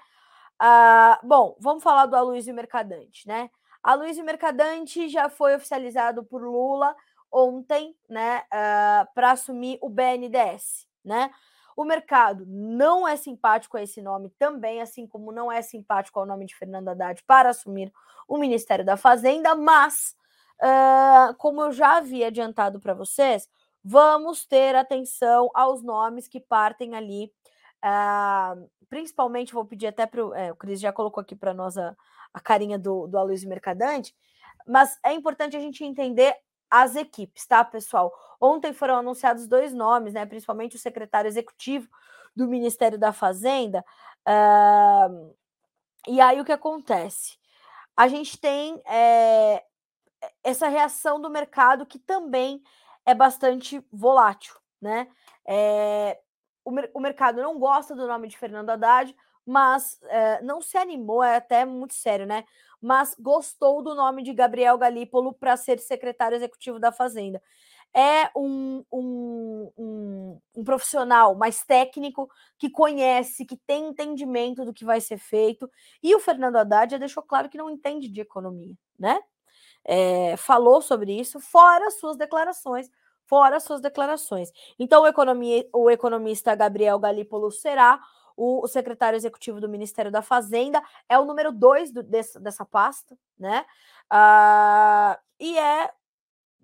[0.60, 3.50] Uh, bom, vamos falar do Aloysio Mercadante, né?
[3.82, 6.94] Aloysio Mercadante já foi oficializado por Lula
[7.30, 11.30] ontem, né, uh, para assumir o BNDES, né?
[11.76, 16.26] O mercado não é simpático a esse nome também, assim como não é simpático ao
[16.26, 17.92] nome de Fernando Haddad para assumir
[18.26, 20.16] o Ministério da Fazenda, mas,
[20.62, 23.48] uh, como eu já havia adiantado para vocês,
[23.82, 27.32] vamos ter atenção aos nomes que partem ali.
[27.84, 31.96] Uh, principalmente, vou pedir até para é, o Cris já colocou aqui para nós a,
[32.32, 34.14] a carinha do, do Aloysio Mercadante,
[34.66, 36.34] mas é importante a gente entender
[36.70, 38.12] as equipes, tá, pessoal?
[38.40, 40.26] Ontem foram anunciados dois nomes, né?
[40.26, 41.88] Principalmente o secretário executivo
[42.36, 43.84] do Ministério da Fazenda.
[44.26, 45.34] Uh,
[46.06, 47.38] e aí o que acontece?
[47.96, 49.64] A gente tem é,
[50.42, 52.62] essa reação do mercado que também
[53.04, 55.08] é bastante volátil, né?
[55.46, 56.18] É,
[56.64, 59.14] o, o, mercado não gosta do nome de Fernando Haddad,
[59.46, 62.44] mas é, não se animou, é até muito sério, né?
[62.80, 67.42] mas gostou do nome de Gabriel Galípolo para ser secretário executivo da Fazenda.
[67.94, 74.84] É um, um, um, um, profissional mais técnico, que conhece, que tem entendimento do que
[74.84, 75.68] vai ser feito.
[76.02, 79.20] E o Fernando Haddad já deixou claro que não entende de economia, né?
[79.84, 82.90] É, falou sobre isso, fora suas declarações,
[83.24, 84.50] fora suas declarações.
[84.78, 88.00] Então, o, economia, o economista Gabriel Galípolo será
[88.38, 93.18] o, secretário executivo do Ministério da Fazenda, é o número dois do, desse, dessa pasta,
[93.36, 93.66] né?
[94.12, 95.90] Uh, e é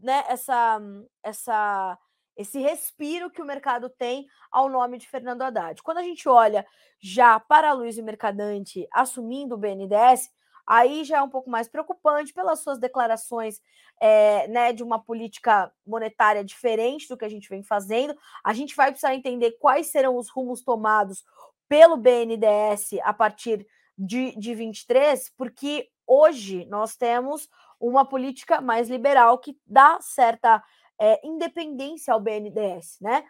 [0.00, 0.80] né, essa,
[1.20, 1.98] essa,
[2.36, 5.82] esse respiro que o mercado tem ao nome de Fernando Haddad.
[5.82, 6.64] Quando a gente olha
[7.00, 10.30] já para Luiz Mercadante assumindo o BNDES,
[10.66, 13.60] aí já é um pouco mais preocupante pelas suas declarações
[14.00, 18.16] é, né, de uma política monetária diferente do que a gente vem fazendo.
[18.42, 21.24] A gente vai precisar entender quais serão os rumos tomados
[21.68, 27.48] pelo BNDES a partir de, de 23, porque hoje nós temos
[27.80, 30.62] uma política mais liberal que dá certa
[30.98, 33.24] é, independência ao BNDES, né?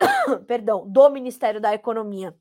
[0.46, 2.36] Perdão, do Ministério da Economia.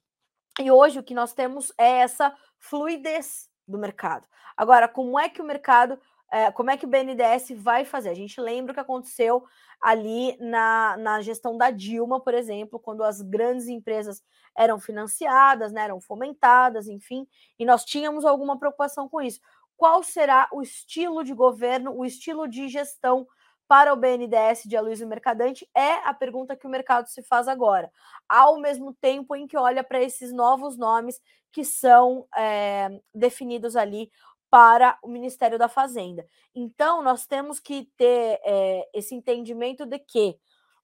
[0.60, 4.26] E hoje o que nós temos é essa fluidez do mercado.
[4.56, 6.00] Agora, como é que o mercado
[6.34, 8.10] é, como é que o BNDES vai fazer?
[8.10, 9.44] A gente lembra o que aconteceu
[9.80, 14.20] ali na, na gestão da Dilma, por exemplo, quando as grandes empresas
[14.58, 17.28] eram financiadas, né, eram fomentadas, enfim,
[17.60, 19.40] e nós tínhamos alguma preocupação com isso.
[19.78, 23.28] Qual será o estilo de governo, o estilo de gestão
[23.68, 25.68] para o BNDES de Aloysio Mercadante?
[25.76, 27.92] É a pergunta que o mercado se faz agora,
[28.28, 31.20] ao mesmo tempo em que olha para esses novos nomes
[31.52, 34.12] que são é, definidos ali
[34.54, 36.28] para o Ministério da Fazenda.
[36.54, 40.38] Então, nós temos que ter é, esse entendimento de que,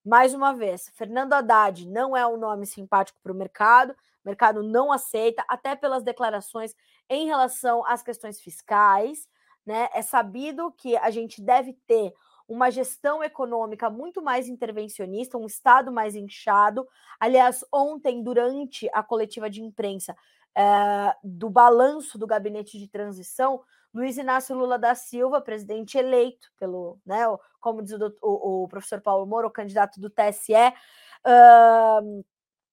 [0.04, 4.63] mais uma vez, Fernando Haddad não é um nome simpático para o mercado, o mercado
[4.63, 6.74] não aceita, até pelas declarações
[7.08, 9.28] em relação às questões fiscais.
[9.65, 9.88] Né?
[9.94, 12.12] É sabido que a gente deve ter
[12.49, 16.85] uma gestão econômica muito mais intervencionista, um Estado mais inchado.
[17.19, 20.15] Aliás, ontem, durante a coletiva de imprensa,
[20.57, 23.62] é, do balanço do gabinete de transição,
[23.93, 27.23] Luiz Inácio Lula da Silva, presidente eleito pelo, né,
[27.59, 30.53] como diz o, o, o professor Paulo Moro, candidato do TSE,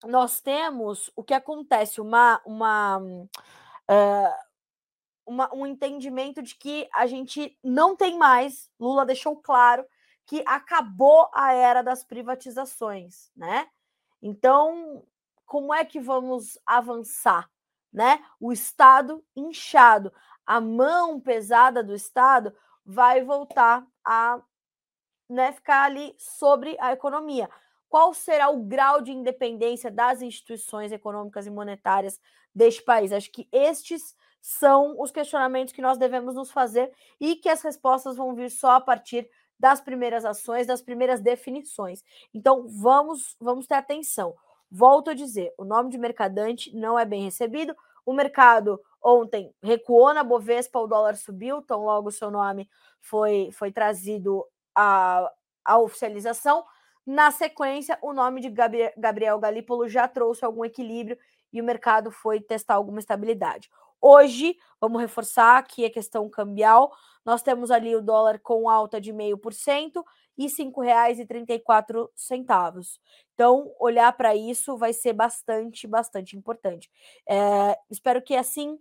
[0.06, 4.45] nós temos o que acontece, uma, uma, uh,
[5.26, 9.84] uma, um entendimento de que a gente não tem mais, Lula deixou claro
[10.26, 13.68] que acabou a era das privatizações, né?
[14.22, 15.04] Então,
[15.44, 17.48] como é que vamos avançar?
[17.96, 18.22] né?
[18.38, 20.12] O Estado inchado,
[20.44, 24.38] a mão pesada do Estado vai voltar a
[25.28, 27.48] né, ficar ali sobre a economia.
[27.88, 32.20] Qual será o grau de independência das instituições econômicas e monetárias
[32.54, 33.12] deste país?
[33.12, 34.14] Acho que estes
[34.46, 38.76] são os questionamentos que nós devemos nos fazer e que as respostas vão vir só
[38.76, 39.28] a partir
[39.59, 42.04] das primeiras ações, das primeiras definições.
[42.32, 44.37] Então, vamos, vamos ter atenção.
[44.70, 47.74] Volto a dizer, o nome de mercadante não é bem recebido.
[48.04, 53.50] O mercado ontem recuou na Bovespa, o dólar subiu, então logo o seu nome foi,
[53.50, 55.28] foi trazido à,
[55.64, 56.64] à oficialização.
[57.04, 58.54] Na sequência, o nome de
[58.96, 61.18] Gabriel Galípolo já trouxe algum equilíbrio
[61.52, 63.68] e o mercado foi testar alguma estabilidade.
[64.09, 66.97] Hoje, vamos reforçar aqui a questão cambial.
[67.25, 70.05] Nós temos ali o dólar com alta de 0,5%
[70.38, 73.01] e R$ 5,34.
[73.35, 76.88] Então, olhar para isso vai ser bastante, bastante importante.
[77.29, 78.79] É, espero que assim,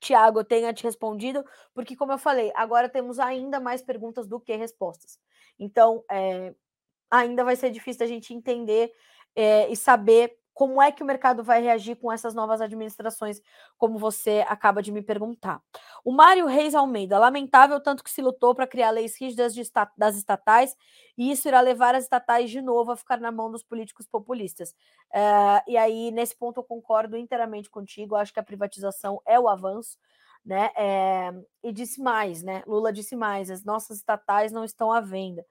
[0.00, 1.44] Tiago, tenha te respondido,
[1.74, 5.18] porque, como eu falei, agora temos ainda mais perguntas do que respostas.
[5.58, 6.54] Então, é,
[7.10, 8.90] ainda vai ser difícil a gente entender
[9.36, 13.40] é, e saber como é que o mercado vai reagir com essas novas administrações,
[13.76, 15.62] como você acaba de me perguntar.
[16.04, 19.54] O Mário Reis Almeida, lamentável tanto que se lutou para criar leis rígidas
[19.96, 20.74] das estatais,
[21.16, 24.70] e isso irá levar as estatais de novo a ficar na mão dos políticos populistas.
[25.14, 29.46] Uh, e aí, nesse ponto, eu concordo inteiramente contigo, acho que a privatização é o
[29.46, 29.96] avanço.
[30.44, 30.70] Né?
[30.76, 31.32] É,
[31.62, 32.64] e disse mais, né?
[32.66, 35.46] Lula disse mais: as nossas estatais não estão à venda.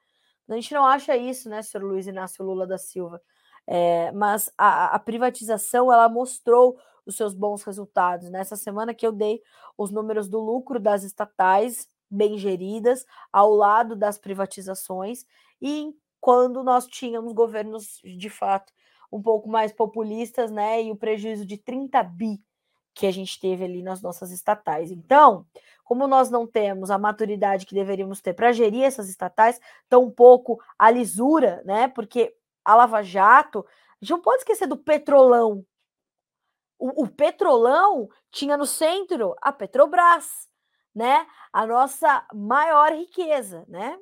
[0.49, 3.21] A gente não acha isso, né, senhor Luiz Inácio Lula da Silva?
[3.67, 8.29] É, mas a, a, privatização ela mostrou os seus bons resultados.
[8.29, 9.41] Nessa semana que eu dei
[9.77, 15.25] os números do lucro das estatais bem geridas ao lado das privatizações
[15.61, 18.71] e quando nós tínhamos governos de fato
[19.11, 22.41] um pouco mais populistas, né, e o prejuízo de 30 bi
[22.93, 24.91] que a gente teve ali nas nossas estatais.
[24.91, 25.45] Então,
[25.83, 30.59] como nós não temos a maturidade que deveríamos ter para gerir essas estatais, tão pouco
[30.77, 31.87] a lisura, né?
[31.87, 32.35] Porque
[32.67, 35.65] a Lava Jato, a gente não pode esquecer do Petrolão.
[36.77, 40.49] O, o Petrolão tinha no centro a Petrobras,
[40.93, 41.25] né?
[41.53, 43.97] A nossa maior riqueza, né?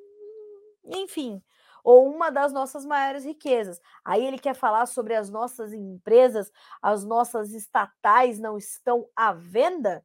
[0.84, 1.44] Enfim,
[1.84, 3.80] ou uma das nossas maiores riquezas.
[4.04, 6.52] Aí ele quer falar sobre as nossas empresas,
[6.82, 10.04] as nossas estatais não estão à venda?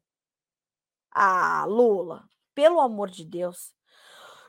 [1.11, 3.74] Ah, Lula, pelo amor de Deus.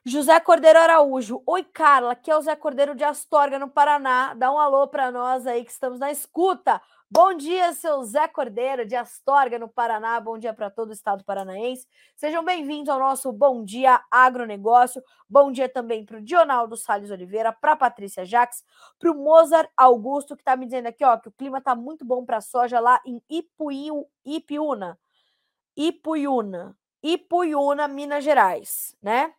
[0.03, 1.43] José Cordeiro Araújo.
[1.45, 2.13] Oi, Carla.
[2.13, 4.33] Aqui é o Zé Cordeiro de Astorga, no Paraná.
[4.33, 6.81] Dá um alô para nós aí que estamos na escuta.
[7.07, 10.19] Bom dia, seu Zé Cordeiro de Astorga, no Paraná.
[10.19, 11.87] Bom dia para todo o estado paranaense.
[12.15, 15.03] Sejam bem-vindos ao nosso Bom Dia Agronegócio.
[15.29, 18.63] Bom dia também para o Dionaldo Salles Oliveira, para Patrícia Jaques,
[18.97, 22.03] para o Mozart Augusto, que está me dizendo aqui ó, que o clima está muito
[22.03, 24.97] bom para soja lá em Ipuiu, Ipiúna.
[25.77, 26.75] Ipuiúna.
[27.03, 29.31] Ipuiúna, Minas Gerais, né?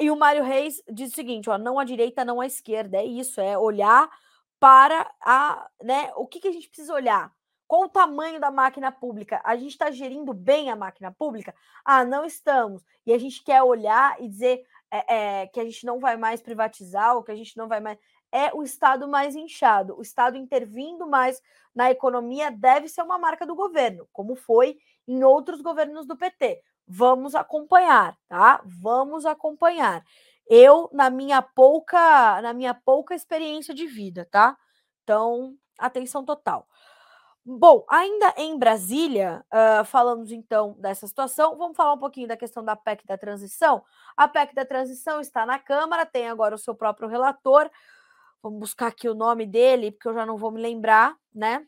[0.00, 2.98] E o Mário Reis diz o seguinte: ó, não à direita, não à esquerda.
[2.98, 4.10] É isso, é olhar
[4.58, 5.68] para a.
[5.82, 7.32] Né, o que, que a gente precisa olhar?
[7.66, 9.40] Qual o tamanho da máquina pública?
[9.44, 11.54] A gente está gerindo bem a máquina pública?
[11.84, 12.84] Ah, não estamos.
[13.06, 16.42] E a gente quer olhar e dizer é, é, que a gente não vai mais
[16.42, 17.98] privatizar, ou que a gente não vai mais.
[18.30, 19.96] É o Estado mais inchado.
[19.98, 21.40] O Estado intervindo mais
[21.74, 26.62] na economia deve ser uma marca do governo, como foi em outros governos do PT.
[26.86, 28.62] Vamos acompanhar, tá?
[28.64, 30.04] Vamos acompanhar.
[30.48, 34.56] Eu na minha pouca, na minha pouca experiência de vida, tá?
[35.02, 36.66] Então, atenção total.
[37.46, 42.64] Bom, ainda em Brasília, uh, falamos então dessa situação, vamos falar um pouquinho da questão
[42.64, 43.84] da PEC da transição.
[44.16, 47.70] A PEC da transição está na Câmara, tem agora o seu próprio relator.
[48.42, 51.66] Vamos buscar aqui o nome dele, porque eu já não vou me lembrar, né?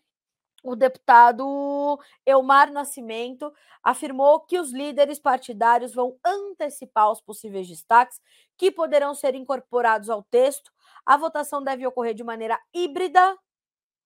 [0.66, 3.52] O deputado Elmar Nascimento
[3.82, 8.20] afirmou que os líderes partidários vão antecipar os possíveis destaques
[8.56, 10.72] que poderão ser incorporados ao texto.
[11.04, 13.38] A votação deve ocorrer de maneira híbrida,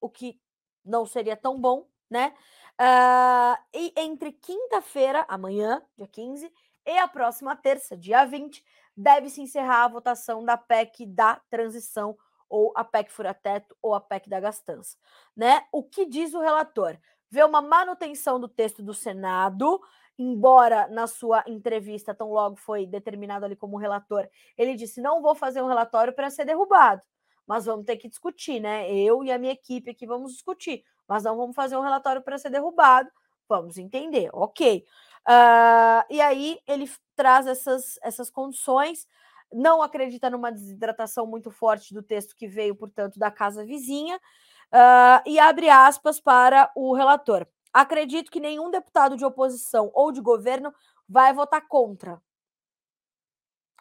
[0.00, 0.38] o que
[0.84, 2.34] não seria tão bom, né?
[2.80, 6.52] Uh, e entre quinta-feira, amanhã, dia 15,
[6.86, 8.64] e a próxima terça, dia 20,
[8.96, 12.16] deve-se encerrar a votação da PEC da transição
[12.50, 14.98] ou a PEC fura-teto ou a PEC da gastança.
[15.36, 15.62] Né?
[15.72, 16.98] O que diz o relator?
[17.30, 19.80] Vê uma manutenção do texto do Senado,
[20.18, 24.28] embora na sua entrevista, tão logo foi determinado ali como relator,
[24.58, 27.02] ele disse: não vou fazer um relatório para ser derrubado,
[27.46, 28.92] mas vamos ter que discutir, né?
[28.92, 32.36] Eu e a minha equipe aqui vamos discutir, mas não vamos fazer um relatório para
[32.36, 33.08] ser derrubado,
[33.48, 34.84] vamos entender, ok.
[35.28, 39.06] Uh, e aí ele traz essas, essas condições
[39.52, 45.22] não acredita numa desidratação muito forte do texto que veio, portanto, da casa vizinha, uh,
[45.26, 47.46] e abre aspas para o relator.
[47.72, 50.72] Acredito que nenhum deputado de oposição ou de governo
[51.08, 52.20] vai votar contra.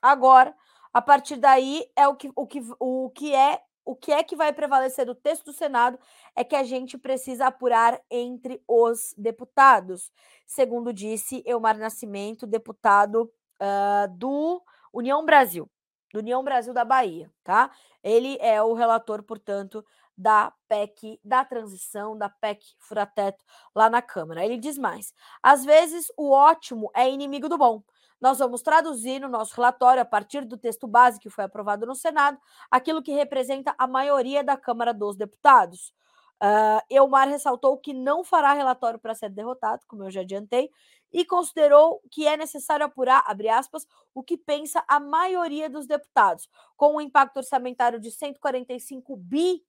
[0.02, 0.56] Agora,
[0.94, 4.36] a partir daí, é o que, o que, o que é o que é que
[4.36, 5.98] vai prevalecer do texto do Senado
[6.36, 10.12] é que a gente precisa apurar entre os deputados,
[10.46, 14.62] segundo disse Elmar Nascimento, deputado uh, do
[14.94, 15.70] União Brasil,
[16.14, 17.72] do União Brasil da Bahia, tá?
[18.04, 19.86] Ele é o relator, portanto,
[20.18, 24.44] da PEC da transição, da PEC furateto lá na Câmara.
[24.44, 27.82] Ele diz mais: às vezes o ótimo é inimigo do bom.
[28.20, 31.96] Nós vamos traduzir no nosso relatório, a partir do texto base que foi aprovado no
[31.96, 32.38] Senado,
[32.70, 35.94] aquilo que representa a maioria da Câmara dos Deputados.
[36.42, 40.70] Uh, Elmar ressaltou que não fará relatório para ser derrotado, como eu já adiantei,
[41.12, 46.50] e considerou que é necessário apurar, abre aspas, o que pensa a maioria dos deputados.
[46.78, 49.64] Com um impacto orçamentário de 145 bi,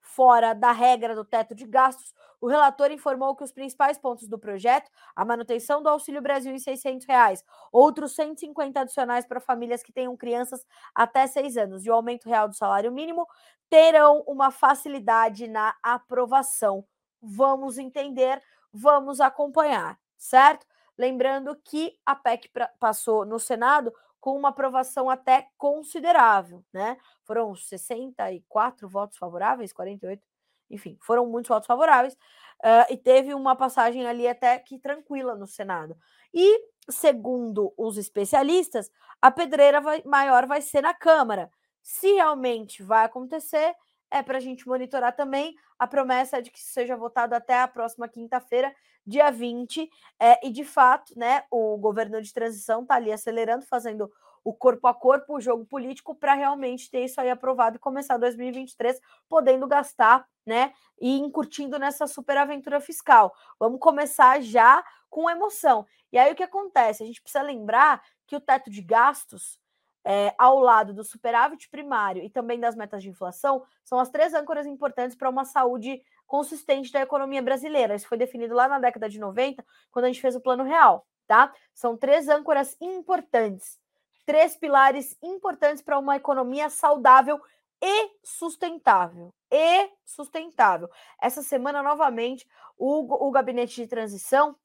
[0.00, 4.38] fora da regra do teto de gastos, o relator informou que os principais pontos do
[4.38, 9.92] projeto, a manutenção do Auxílio Brasil em 600 reais, outros 150 adicionais para famílias que
[9.92, 10.64] tenham crianças
[10.94, 13.26] até 6 anos e o aumento real do salário mínimo,
[13.68, 16.86] terão uma facilidade na aprovação.
[17.20, 18.40] Vamos entender,
[18.72, 20.66] vamos acompanhar, certo?
[20.98, 26.96] Lembrando que a PEC passou no Senado com uma aprovação até considerável, né?
[27.24, 30.22] Foram 64 votos favoráveis, 48,
[30.70, 35.46] enfim, foram muitos votos favoráveis, uh, e teve uma passagem ali até que tranquila no
[35.46, 35.96] Senado.
[36.34, 36.60] E,
[36.90, 38.90] segundo os especialistas,
[39.22, 41.50] a pedreira vai, maior vai ser na Câmara.
[41.82, 43.74] Se realmente vai acontecer,
[44.10, 45.54] é para a gente monitorar também.
[45.78, 48.74] A promessa é de que seja votado até a próxima quinta-feira,
[49.06, 49.90] dia 20.
[50.20, 54.10] É, e, de fato, né, o governo de transição está ali acelerando, fazendo
[54.46, 58.16] o corpo a corpo, o jogo político, para realmente ter isso aí aprovado e começar
[58.16, 60.72] 2023 podendo gastar, né?
[61.00, 63.34] E incutindo nessa super aventura fiscal.
[63.58, 65.84] Vamos começar já com emoção.
[66.12, 67.02] E aí o que acontece?
[67.02, 69.58] A gente precisa lembrar que o teto de gastos.
[70.08, 74.34] É, ao lado do superávit primário e também das metas de inflação, são as três
[74.34, 77.96] âncoras importantes para uma saúde consistente da economia brasileira.
[77.96, 81.04] Isso foi definido lá na década de 90, quando a gente fez o Plano Real,
[81.26, 81.52] tá?
[81.74, 83.80] São três âncoras importantes
[84.26, 87.40] três pilares importantes para uma economia saudável
[87.80, 89.32] e sustentável.
[89.50, 90.90] E sustentável.
[91.22, 92.46] Essa semana, novamente,
[92.76, 94.56] o, o gabinete de transição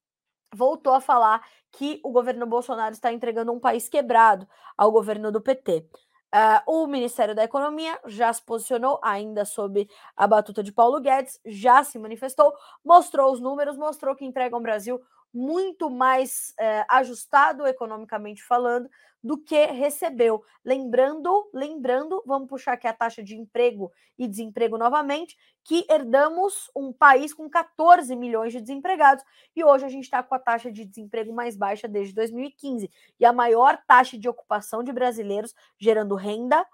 [0.54, 4.48] voltou a falar que o governo Bolsonaro está entregando um país quebrado
[4.78, 5.78] ao governo do PT.
[5.78, 11.02] Uh, ah, o Ministério da Economia já se posicionou, ainda sob a batuta de Paulo
[11.02, 15.02] Guedes, já se manifestou, mostrou os números, mostrou que entrega um Brasil
[15.34, 18.90] muito mais uh, ajustado economicamente falando
[19.24, 20.44] do que recebeu.
[20.64, 26.92] Lembrando, lembrando, vamos puxar aqui a taxa de emprego e desemprego novamente, que herdamos um
[26.92, 29.24] país com 14 milhões de desempregados
[29.56, 33.26] e hoje a gente está com a taxa de desemprego mais baixa desde 2015 e
[33.26, 36.66] a maior taxa de ocupação de brasileiros, gerando renda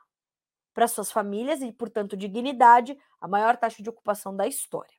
[0.73, 4.96] para suas famílias e, portanto, dignidade, a maior taxa de ocupação da história.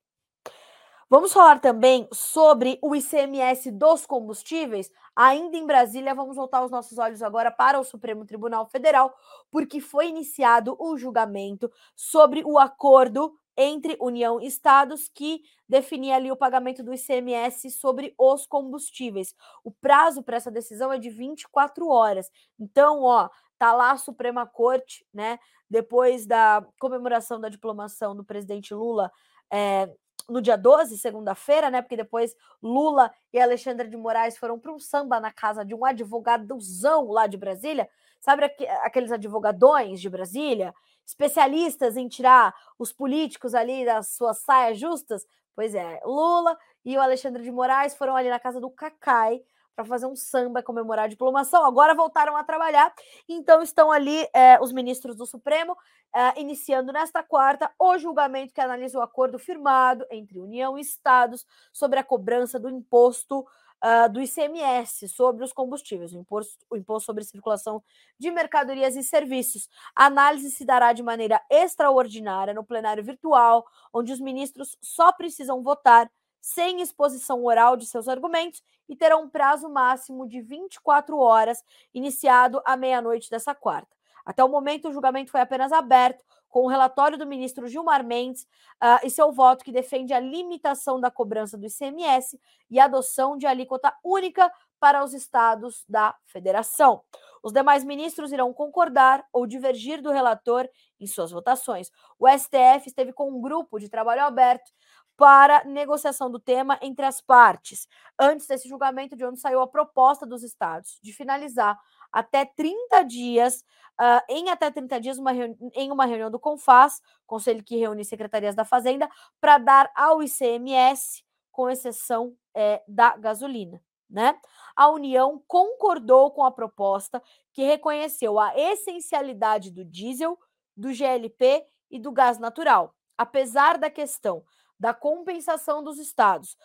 [1.10, 4.90] Vamos falar também sobre o ICMS dos combustíveis.
[5.16, 9.14] Ainda em Brasília, vamos voltar os nossos olhos agora para o Supremo Tribunal Federal,
[9.50, 16.30] porque foi iniciado o julgamento sobre o acordo entre União e Estados que definia ali
[16.30, 19.34] o pagamento do ICMS sobre os combustíveis.
[19.64, 22.30] O prazo para essa decisão é de 24 horas.
[22.60, 25.38] Então, ó, tá lá a Suprema Corte, né?
[25.70, 29.10] Depois da comemoração da diplomação do presidente Lula,
[29.50, 29.90] é,
[30.28, 31.80] no dia 12, segunda-feira, né?
[31.80, 35.84] Porque depois Lula e Alexandre de Moraes foram para um samba na casa de um
[35.84, 37.88] advogadozão lá de Brasília.
[38.20, 38.44] Sabe
[38.82, 40.74] aqueles advogadões de Brasília?
[41.06, 45.26] Especialistas em tirar os políticos ali das suas saias justas?
[45.54, 49.42] Pois é, Lula e o Alexandre de Moraes foram ali na casa do Cacai
[49.78, 51.64] para fazer um samba comemorar a diplomação.
[51.64, 52.92] Agora voltaram a trabalhar,
[53.28, 55.76] então estão ali é, os ministros do Supremo,
[56.12, 61.46] é, iniciando nesta quarta o julgamento que analisa o acordo firmado entre União e Estados
[61.72, 63.46] sobre a cobrança do imposto.
[63.80, 67.80] Uh, do ICMS sobre os combustíveis, o imposto, o imposto sobre circulação
[68.18, 69.68] de mercadorias e serviços.
[69.94, 75.62] A análise se dará de maneira extraordinária no plenário virtual, onde os ministros só precisam
[75.62, 76.10] votar
[76.48, 82.62] sem exposição oral de seus argumentos e terá um prazo máximo de 24 horas, iniciado
[82.64, 83.94] à meia-noite dessa quarta.
[84.24, 88.44] Até o momento, o julgamento foi apenas aberto, com o relatório do ministro Gilmar Mendes
[88.82, 92.40] uh, e seu voto que defende a limitação da cobrança do ICMS
[92.70, 97.02] e a adoção de alíquota única para os estados da federação.
[97.42, 100.66] Os demais ministros irão concordar ou divergir do relator
[100.98, 101.90] em suas votações.
[102.18, 104.70] O STF esteve com um grupo de trabalho aberto
[105.18, 110.24] para negociação do tema entre as partes, antes desse julgamento de onde saiu a proposta
[110.24, 111.76] dos estados de finalizar
[112.12, 113.64] até 30 dias,
[114.00, 115.32] uh, em até 30 dias, uma
[115.74, 119.10] em uma reunião do CONFAS, conselho que reúne secretarias da Fazenda,
[119.40, 123.82] para dar ao ICMS, com exceção é, da gasolina.
[124.08, 124.38] Né?
[124.76, 127.20] A União concordou com a proposta
[127.52, 130.38] que reconheceu a essencialidade do diesel,
[130.76, 134.44] do GLP e do gás natural, apesar da questão
[134.78, 136.56] da compensação dos estados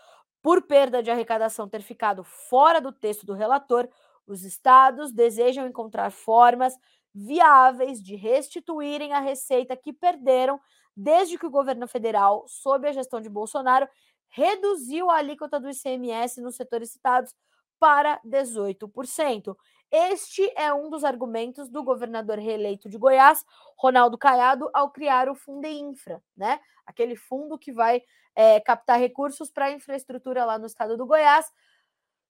[0.41, 3.87] por perda de arrecadação ter ficado fora do texto do relator,
[4.27, 6.75] os estados desejam encontrar formas
[7.15, 10.59] viáveis de restituírem a receita que perderam
[10.95, 13.87] desde que o governo federal, sob a gestão de Bolsonaro,
[14.29, 17.33] reduziu a alíquota do ICMS nos setores citados
[17.79, 19.55] para 18%.
[19.95, 23.45] Este é um dos argumentos do governador reeleito de Goiás,
[23.77, 26.59] Ronaldo Caiado, ao criar o Fundo Infra, né?
[26.83, 28.01] Aquele fundo que vai
[28.35, 31.45] é, captar recursos para infraestrutura lá no estado do Goiás,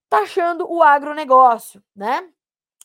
[0.09, 2.29] taxando o agronegócio, né?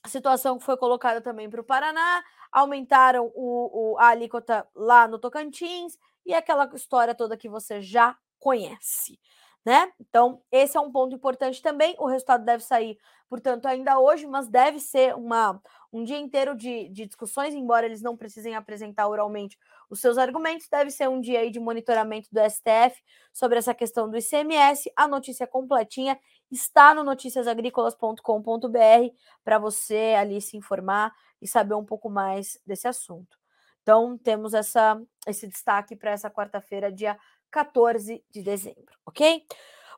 [0.01, 2.23] A situação que foi colocada também para o Paraná,
[2.53, 8.17] aumentaram o, o, a alíquota lá no Tocantins e aquela história toda que você já
[8.39, 9.19] conhece
[9.65, 9.91] né?
[10.01, 11.95] Então, esse é um ponto importante também.
[11.99, 12.99] O resultado deve sair,
[13.29, 15.61] portanto, ainda hoje, mas deve ser uma,
[15.93, 19.59] um dia inteiro de, de discussões, embora eles não precisem apresentar oralmente
[19.91, 20.69] os seus argumentos.
[20.71, 23.03] Deve ser um dia aí de monitoramento do STF
[23.33, 24.91] sobre essa questão do ICMS.
[24.97, 26.19] A notícia completinha
[26.51, 33.37] está no noticiasagricolas.com.br para você ali se informar e saber um pouco mais desse assunto.
[33.83, 37.19] Então, temos essa, esse destaque para essa quarta-feira, dia
[37.51, 39.45] 14 de dezembro, ok?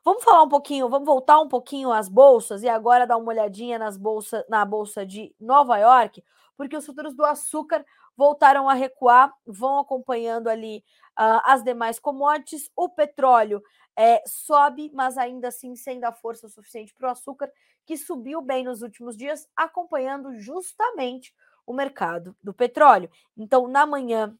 [0.03, 3.77] Vamos falar um pouquinho, vamos voltar um pouquinho às bolsas e agora dar uma olhadinha
[3.77, 6.23] nas bolsas, na bolsa de Nova York,
[6.57, 7.85] porque os futuros do açúcar
[8.17, 10.83] voltaram a recuar, vão acompanhando ali
[11.19, 12.69] uh, as demais commodities.
[12.75, 13.61] O petróleo
[13.95, 17.51] é, sobe, mas ainda assim sem dar força suficiente para o açúcar,
[17.85, 21.33] que subiu bem nos últimos dias, acompanhando justamente
[21.65, 23.09] o mercado do petróleo.
[23.37, 24.35] Então, na manhã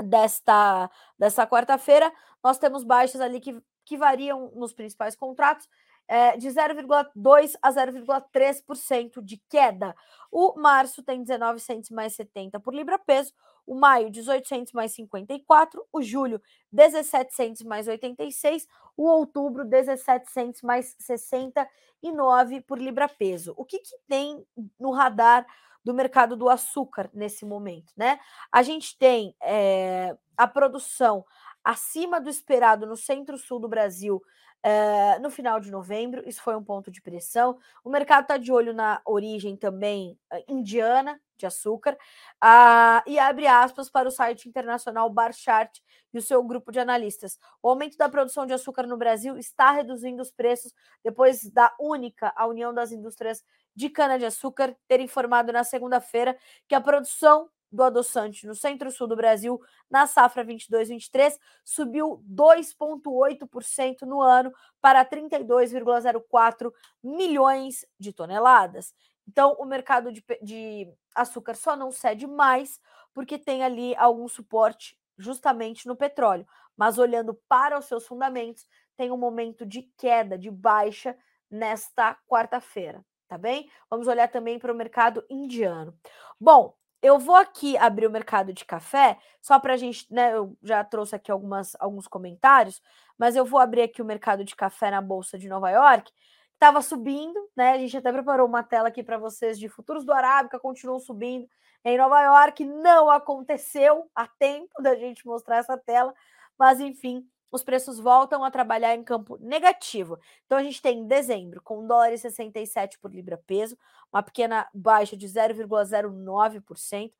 [0.00, 2.12] desta, desta quarta-feira,
[2.42, 5.68] nós temos baixas ali que, que variam nos principais contratos.
[6.08, 9.94] É, de 0,2 a 0,3% de queda.
[10.32, 13.32] O março tem 19 centos mais 70 por libra peso,
[13.64, 18.66] o maio 18 centos mais 54, o julho 17 centos mais 86,
[18.96, 23.54] o outubro 17 centos mais 69 por libra peso.
[23.56, 24.44] O que, que tem
[24.78, 25.46] no radar
[25.84, 28.18] do mercado do açúcar nesse momento, né?
[28.50, 31.24] A gente tem é, a produção
[31.64, 34.22] acima do esperado no centro-sul do Brasil
[34.62, 37.58] é, no final de novembro, isso foi um ponto de pressão.
[37.82, 43.48] O mercado está de olho na origem também uh, indiana de açúcar uh, e abre
[43.48, 45.80] aspas para o site internacional Barchart
[46.14, 47.38] e o seu grupo de analistas.
[47.60, 52.32] O aumento da produção de açúcar no Brasil está reduzindo os preços depois da única,
[52.36, 53.42] a União das Indústrias
[53.74, 56.36] de Cana-de-Açúcar, ter informado na segunda-feira
[56.68, 59.60] que a produção do adoçante no centro-sul do Brasil,
[59.90, 68.94] na safra 22-23, subiu 2,8% no ano para 32,04 milhões de toneladas.
[69.26, 72.80] Então, o mercado de, de, açúcar só não cede mais
[73.14, 76.46] porque tem ali algum suporte justamente no petróleo.
[76.76, 78.66] Mas olhando para os seus fundamentos,
[78.96, 81.16] tem um momento de queda, de baixa
[81.50, 83.70] nesta quarta-feira, tá bem?
[83.90, 85.94] Vamos olhar também para o mercado indiano.
[86.40, 90.34] Bom, eu vou aqui abrir o mercado de café, só para a gente, né?
[90.34, 92.80] Eu já trouxe aqui algumas, alguns comentários,
[93.18, 96.12] mas eu vou abrir aqui o mercado de café na Bolsa de Nova York.
[96.54, 97.72] Estava subindo, né?
[97.72, 101.48] A gente até preparou uma tela aqui para vocês de futuros do Arábica, continuam subindo
[101.84, 102.64] em Nova York.
[102.64, 106.14] Não aconteceu a tempo da gente mostrar essa tela,
[106.56, 110.18] mas enfim, os preços voltam a trabalhar em campo negativo.
[110.46, 113.76] Então a gente tem em dezembro com 1 dólar e 67 por libra peso,
[114.10, 117.12] uma pequena baixa de 0,09%.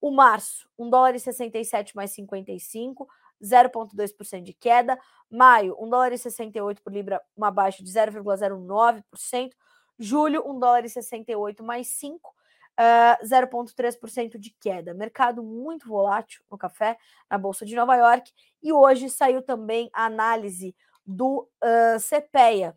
[0.00, 3.06] O março, 1 dólar e 67 mais 55,
[3.42, 4.98] 0,2% de queda.
[5.30, 9.52] Maio, 1 dólar e 68 por libra, uma baixa de 0,09%.
[9.98, 12.34] Julho, 1 dólar e 68 mais 5,
[12.78, 14.94] uh, 0,3% de queda.
[14.94, 16.96] Mercado muito volátil no café,
[17.30, 18.32] na Bolsa de Nova York.
[18.62, 20.74] E hoje saiu também a análise
[21.06, 22.76] do uh, CPEA,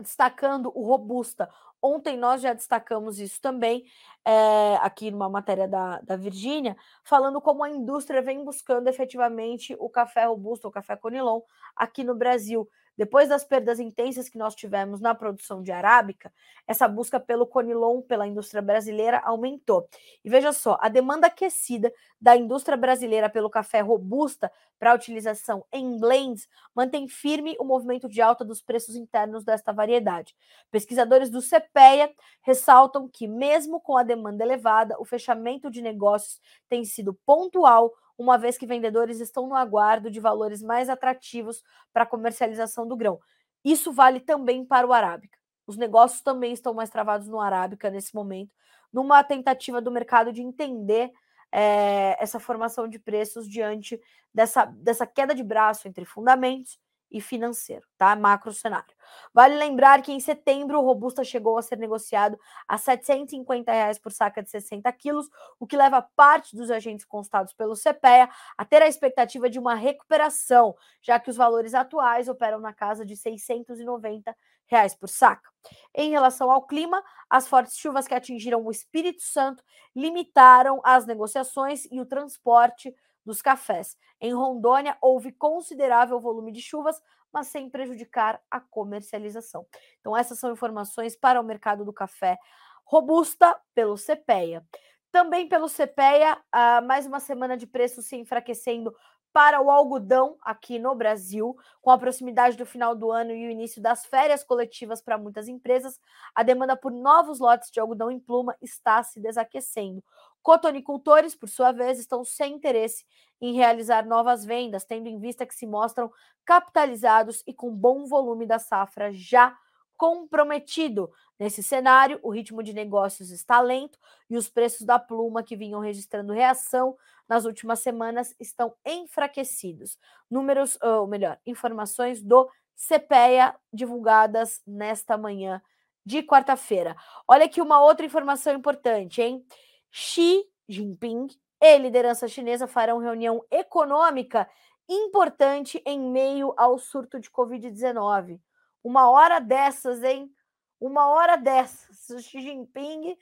[0.00, 1.48] destacando o Robusta.
[1.80, 3.84] Ontem nós já destacamos isso também,
[4.24, 9.88] é, aqui numa matéria da, da Virgínia, falando como a indústria vem buscando efetivamente o
[9.88, 11.40] café robusto, o café conilon,
[11.76, 12.68] aqui no Brasil.
[12.98, 16.32] Depois das perdas intensas que nós tivemos na produção de arábica,
[16.66, 19.88] essa busca pelo conilon pela indústria brasileira aumentou.
[20.24, 25.96] E veja só, a demanda aquecida da indústria brasileira pelo café robusta para utilização em
[25.96, 30.34] blends mantém firme o movimento de alta dos preços internos desta variedade.
[30.68, 36.84] Pesquisadores do CPEA ressaltam que, mesmo com a demanda elevada, o fechamento de negócios tem
[36.84, 41.62] sido pontual uma vez que vendedores estão no aguardo de valores mais atrativos
[41.92, 43.20] para a comercialização do grão.
[43.64, 45.38] Isso vale também para o arábica.
[45.66, 48.52] Os negócios também estão mais travados no arábica nesse momento,
[48.92, 51.12] numa tentativa do mercado de entender
[51.52, 54.00] é, essa formação de preços diante
[54.34, 56.78] dessa, dessa queda de braço entre fundamentos
[57.10, 58.14] e financeiro, tá?
[58.16, 58.94] Macro cenário.
[59.32, 64.12] Vale lembrar que em setembro o Robusta chegou a ser negociado a 750 reais por
[64.12, 65.28] saca de 60 quilos,
[65.58, 69.74] o que leva parte dos agentes constados pelo CPEA a ter a expectativa de uma
[69.74, 74.34] recuperação, já que os valores atuais operam na casa de 690
[74.66, 75.48] reais por saca.
[75.94, 79.62] Em relação ao clima, as fortes chuvas que atingiram o Espírito Santo
[79.96, 82.94] limitaram as negociações e o transporte
[83.28, 83.96] dos cafés.
[84.18, 87.00] Em Rondônia, houve considerável volume de chuvas,
[87.30, 89.66] mas sem prejudicar a comercialização.
[90.00, 92.38] Então, essas são informações para o mercado do café
[92.84, 94.64] robusta pelo CPEA.
[95.12, 98.94] Também pelo CPEA, uh, mais uma semana de preços se enfraquecendo
[99.32, 103.50] para o algodão aqui no Brasil, com a proximidade do final do ano e o
[103.50, 106.00] início das férias coletivas para muitas empresas,
[106.34, 110.02] a demanda por novos lotes de algodão em pluma está se desaquecendo.
[110.42, 113.04] Cotonicultores, por sua vez, estão sem interesse
[113.40, 116.10] em realizar novas vendas, tendo em vista que se mostram
[116.44, 119.56] capitalizados e com bom volume da safra já
[119.98, 121.12] comprometido.
[121.38, 123.98] Nesse cenário, o ritmo de negócios está lento
[124.30, 126.96] e os preços da pluma, que vinham registrando reação
[127.28, 129.98] nas últimas semanas, estão enfraquecidos.
[130.30, 135.60] Números, ou melhor, informações do CPEA divulgadas nesta manhã
[136.06, 136.96] de quarta-feira.
[137.26, 139.44] Olha aqui uma outra informação importante, hein?
[139.90, 141.26] Xi Jinping
[141.60, 144.48] e liderança chinesa farão reunião econômica
[144.88, 148.40] importante em meio ao surto de Covid-19.
[148.88, 150.34] Uma hora dessas, hein?
[150.80, 152.08] Uma hora dessas.
[152.08, 153.18] O Xi Jinping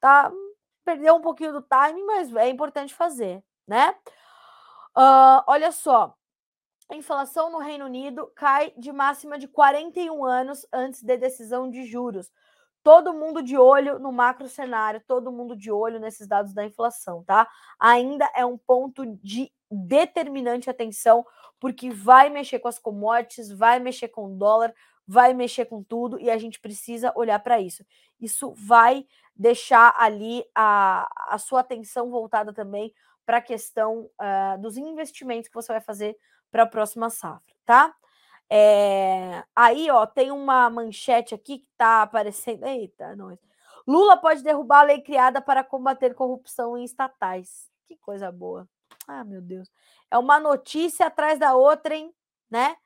[0.00, 0.32] tá
[0.86, 3.94] perdeu um pouquinho do timing, mas é importante fazer, né?
[4.96, 6.16] Uh, olha só,
[6.88, 11.84] a inflação no Reino Unido cai de máxima de 41 anos antes de decisão de
[11.84, 12.32] juros.
[12.82, 17.22] Todo mundo de olho no macro cenário, todo mundo de olho nesses dados da inflação,
[17.22, 17.46] tá?
[17.78, 21.22] Ainda é um ponto de determinante atenção,
[21.60, 24.74] porque vai mexer com as commodities, vai mexer com o dólar,
[25.06, 27.84] vai mexer com tudo e a gente precisa olhar para isso.
[28.20, 32.92] Isso vai deixar ali a, a sua atenção voltada também
[33.24, 36.16] para a questão uh, dos investimentos que você vai fazer
[36.50, 37.94] para a próxima safra, tá?
[38.54, 42.66] É, aí, ó, tem uma manchete aqui que tá aparecendo.
[42.66, 43.38] Eita, nós.
[43.86, 47.70] Lula pode derrubar a lei criada para combater corrupção em estatais.
[47.86, 48.68] Que coisa boa.
[49.08, 49.70] Ah, meu Deus.
[50.10, 52.14] É uma notícia atrás da outra, hein?
[52.50, 52.76] Né?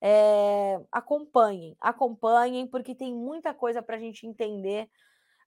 [0.00, 4.88] É, acompanhem, acompanhem, porque tem muita coisa para a gente entender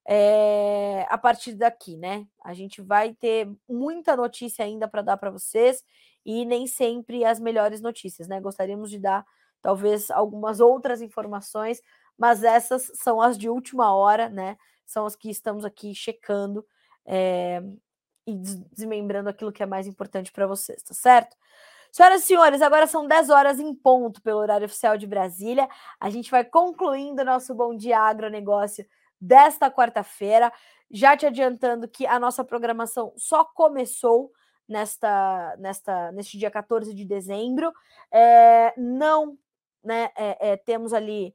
[0.06, 2.26] é, a partir daqui, né?
[2.44, 5.84] A gente vai ter muita notícia ainda para dar para vocês
[6.24, 8.40] e nem sempre as melhores notícias, né?
[8.40, 9.24] Gostaríamos de dar
[9.62, 11.80] talvez algumas outras informações,
[12.18, 14.56] mas essas são as de última hora, né?
[14.86, 16.66] São as que estamos aqui checando
[17.06, 17.62] é,
[18.26, 18.34] e
[18.72, 21.36] desmembrando aquilo que é mais importante para vocês, tá certo?
[21.92, 25.68] Senhoras e senhores, agora são 10 horas em ponto pelo horário oficial de Brasília.
[25.98, 28.86] A gente vai concluindo nosso Bom Dia Agronegócio
[29.20, 30.52] desta quarta-feira.
[30.90, 34.30] Já te adiantando que a nossa programação só começou
[34.68, 37.72] nesta, nesta, neste dia 14 de dezembro.
[38.12, 39.36] É, não
[39.82, 41.34] né, é, é, temos ali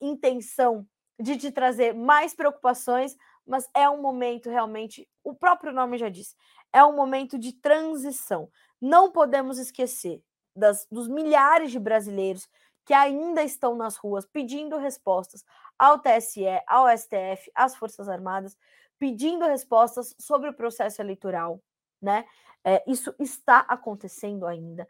[0.00, 0.86] intenção
[1.18, 3.14] de te trazer mais preocupações,
[3.50, 6.36] mas é um momento realmente, o próprio nome já diz,
[6.72, 8.48] é um momento de transição.
[8.80, 10.22] Não podemos esquecer
[10.54, 12.48] das, dos milhares de brasileiros
[12.84, 15.44] que ainda estão nas ruas pedindo respostas
[15.76, 18.56] ao TSE, ao STF, às Forças Armadas,
[18.98, 21.60] pedindo respostas sobre o processo eleitoral,
[22.00, 22.24] né?
[22.64, 24.86] É, isso está acontecendo ainda.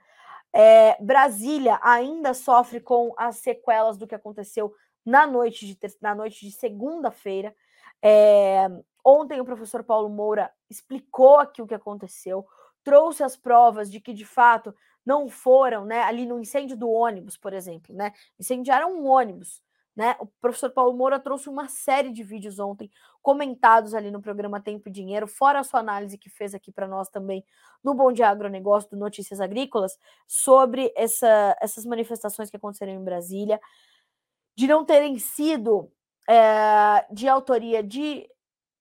[0.53, 4.75] É, Brasília ainda sofre com as sequelas do que aconteceu
[5.07, 7.55] na noite de, na noite de segunda-feira.
[8.03, 8.67] É,
[9.05, 12.47] ontem o professor Paulo Moura explicou aqui o que aconteceu
[12.83, 14.75] trouxe as provas de que de fato
[15.05, 19.63] não foram, né, ali no incêndio do ônibus, por exemplo, né, incendiaram um ônibus,
[19.97, 22.91] né, o professor Paulo Moura trouxe uma série de vídeos ontem
[23.21, 26.87] comentados ali no programa Tempo e Dinheiro, fora a sua análise que fez aqui para
[26.87, 27.45] nós também
[27.83, 33.61] no Bom Dia Agronegócio do Notícias Agrícolas, sobre essa, essas manifestações que aconteceram em Brasília,
[34.57, 35.91] de não terem sido
[36.29, 38.29] é, de autoria de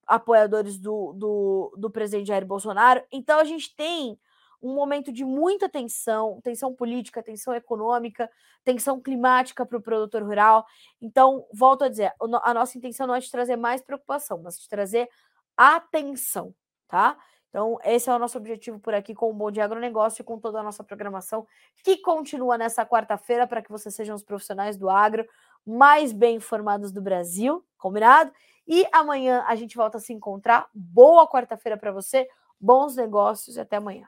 [0.05, 3.03] apoiadores do, do, do presidente Jair Bolsonaro.
[3.11, 4.19] Então a gente tem
[4.61, 8.29] um momento de muita tensão, tensão política, tensão econômica,
[8.63, 10.65] tensão climática para o produtor rural.
[11.01, 14.67] Então, volto a dizer, a nossa intenção não é de trazer mais preocupação, mas de
[14.67, 15.07] trazer
[15.55, 16.53] atenção,
[16.87, 17.17] tá?
[17.49, 20.37] Então, esse é o nosso objetivo por aqui com o Bom Dia Agronegócio e com
[20.37, 21.47] toda a nossa programação,
[21.83, 25.25] que continua nessa quarta-feira para que vocês sejam os profissionais do agro
[25.65, 28.31] mais bem informados do Brasil, combinado?
[28.67, 30.67] E amanhã a gente volta a se encontrar.
[30.73, 32.27] Boa quarta-feira para você,
[32.59, 34.07] bons negócios e até amanhã.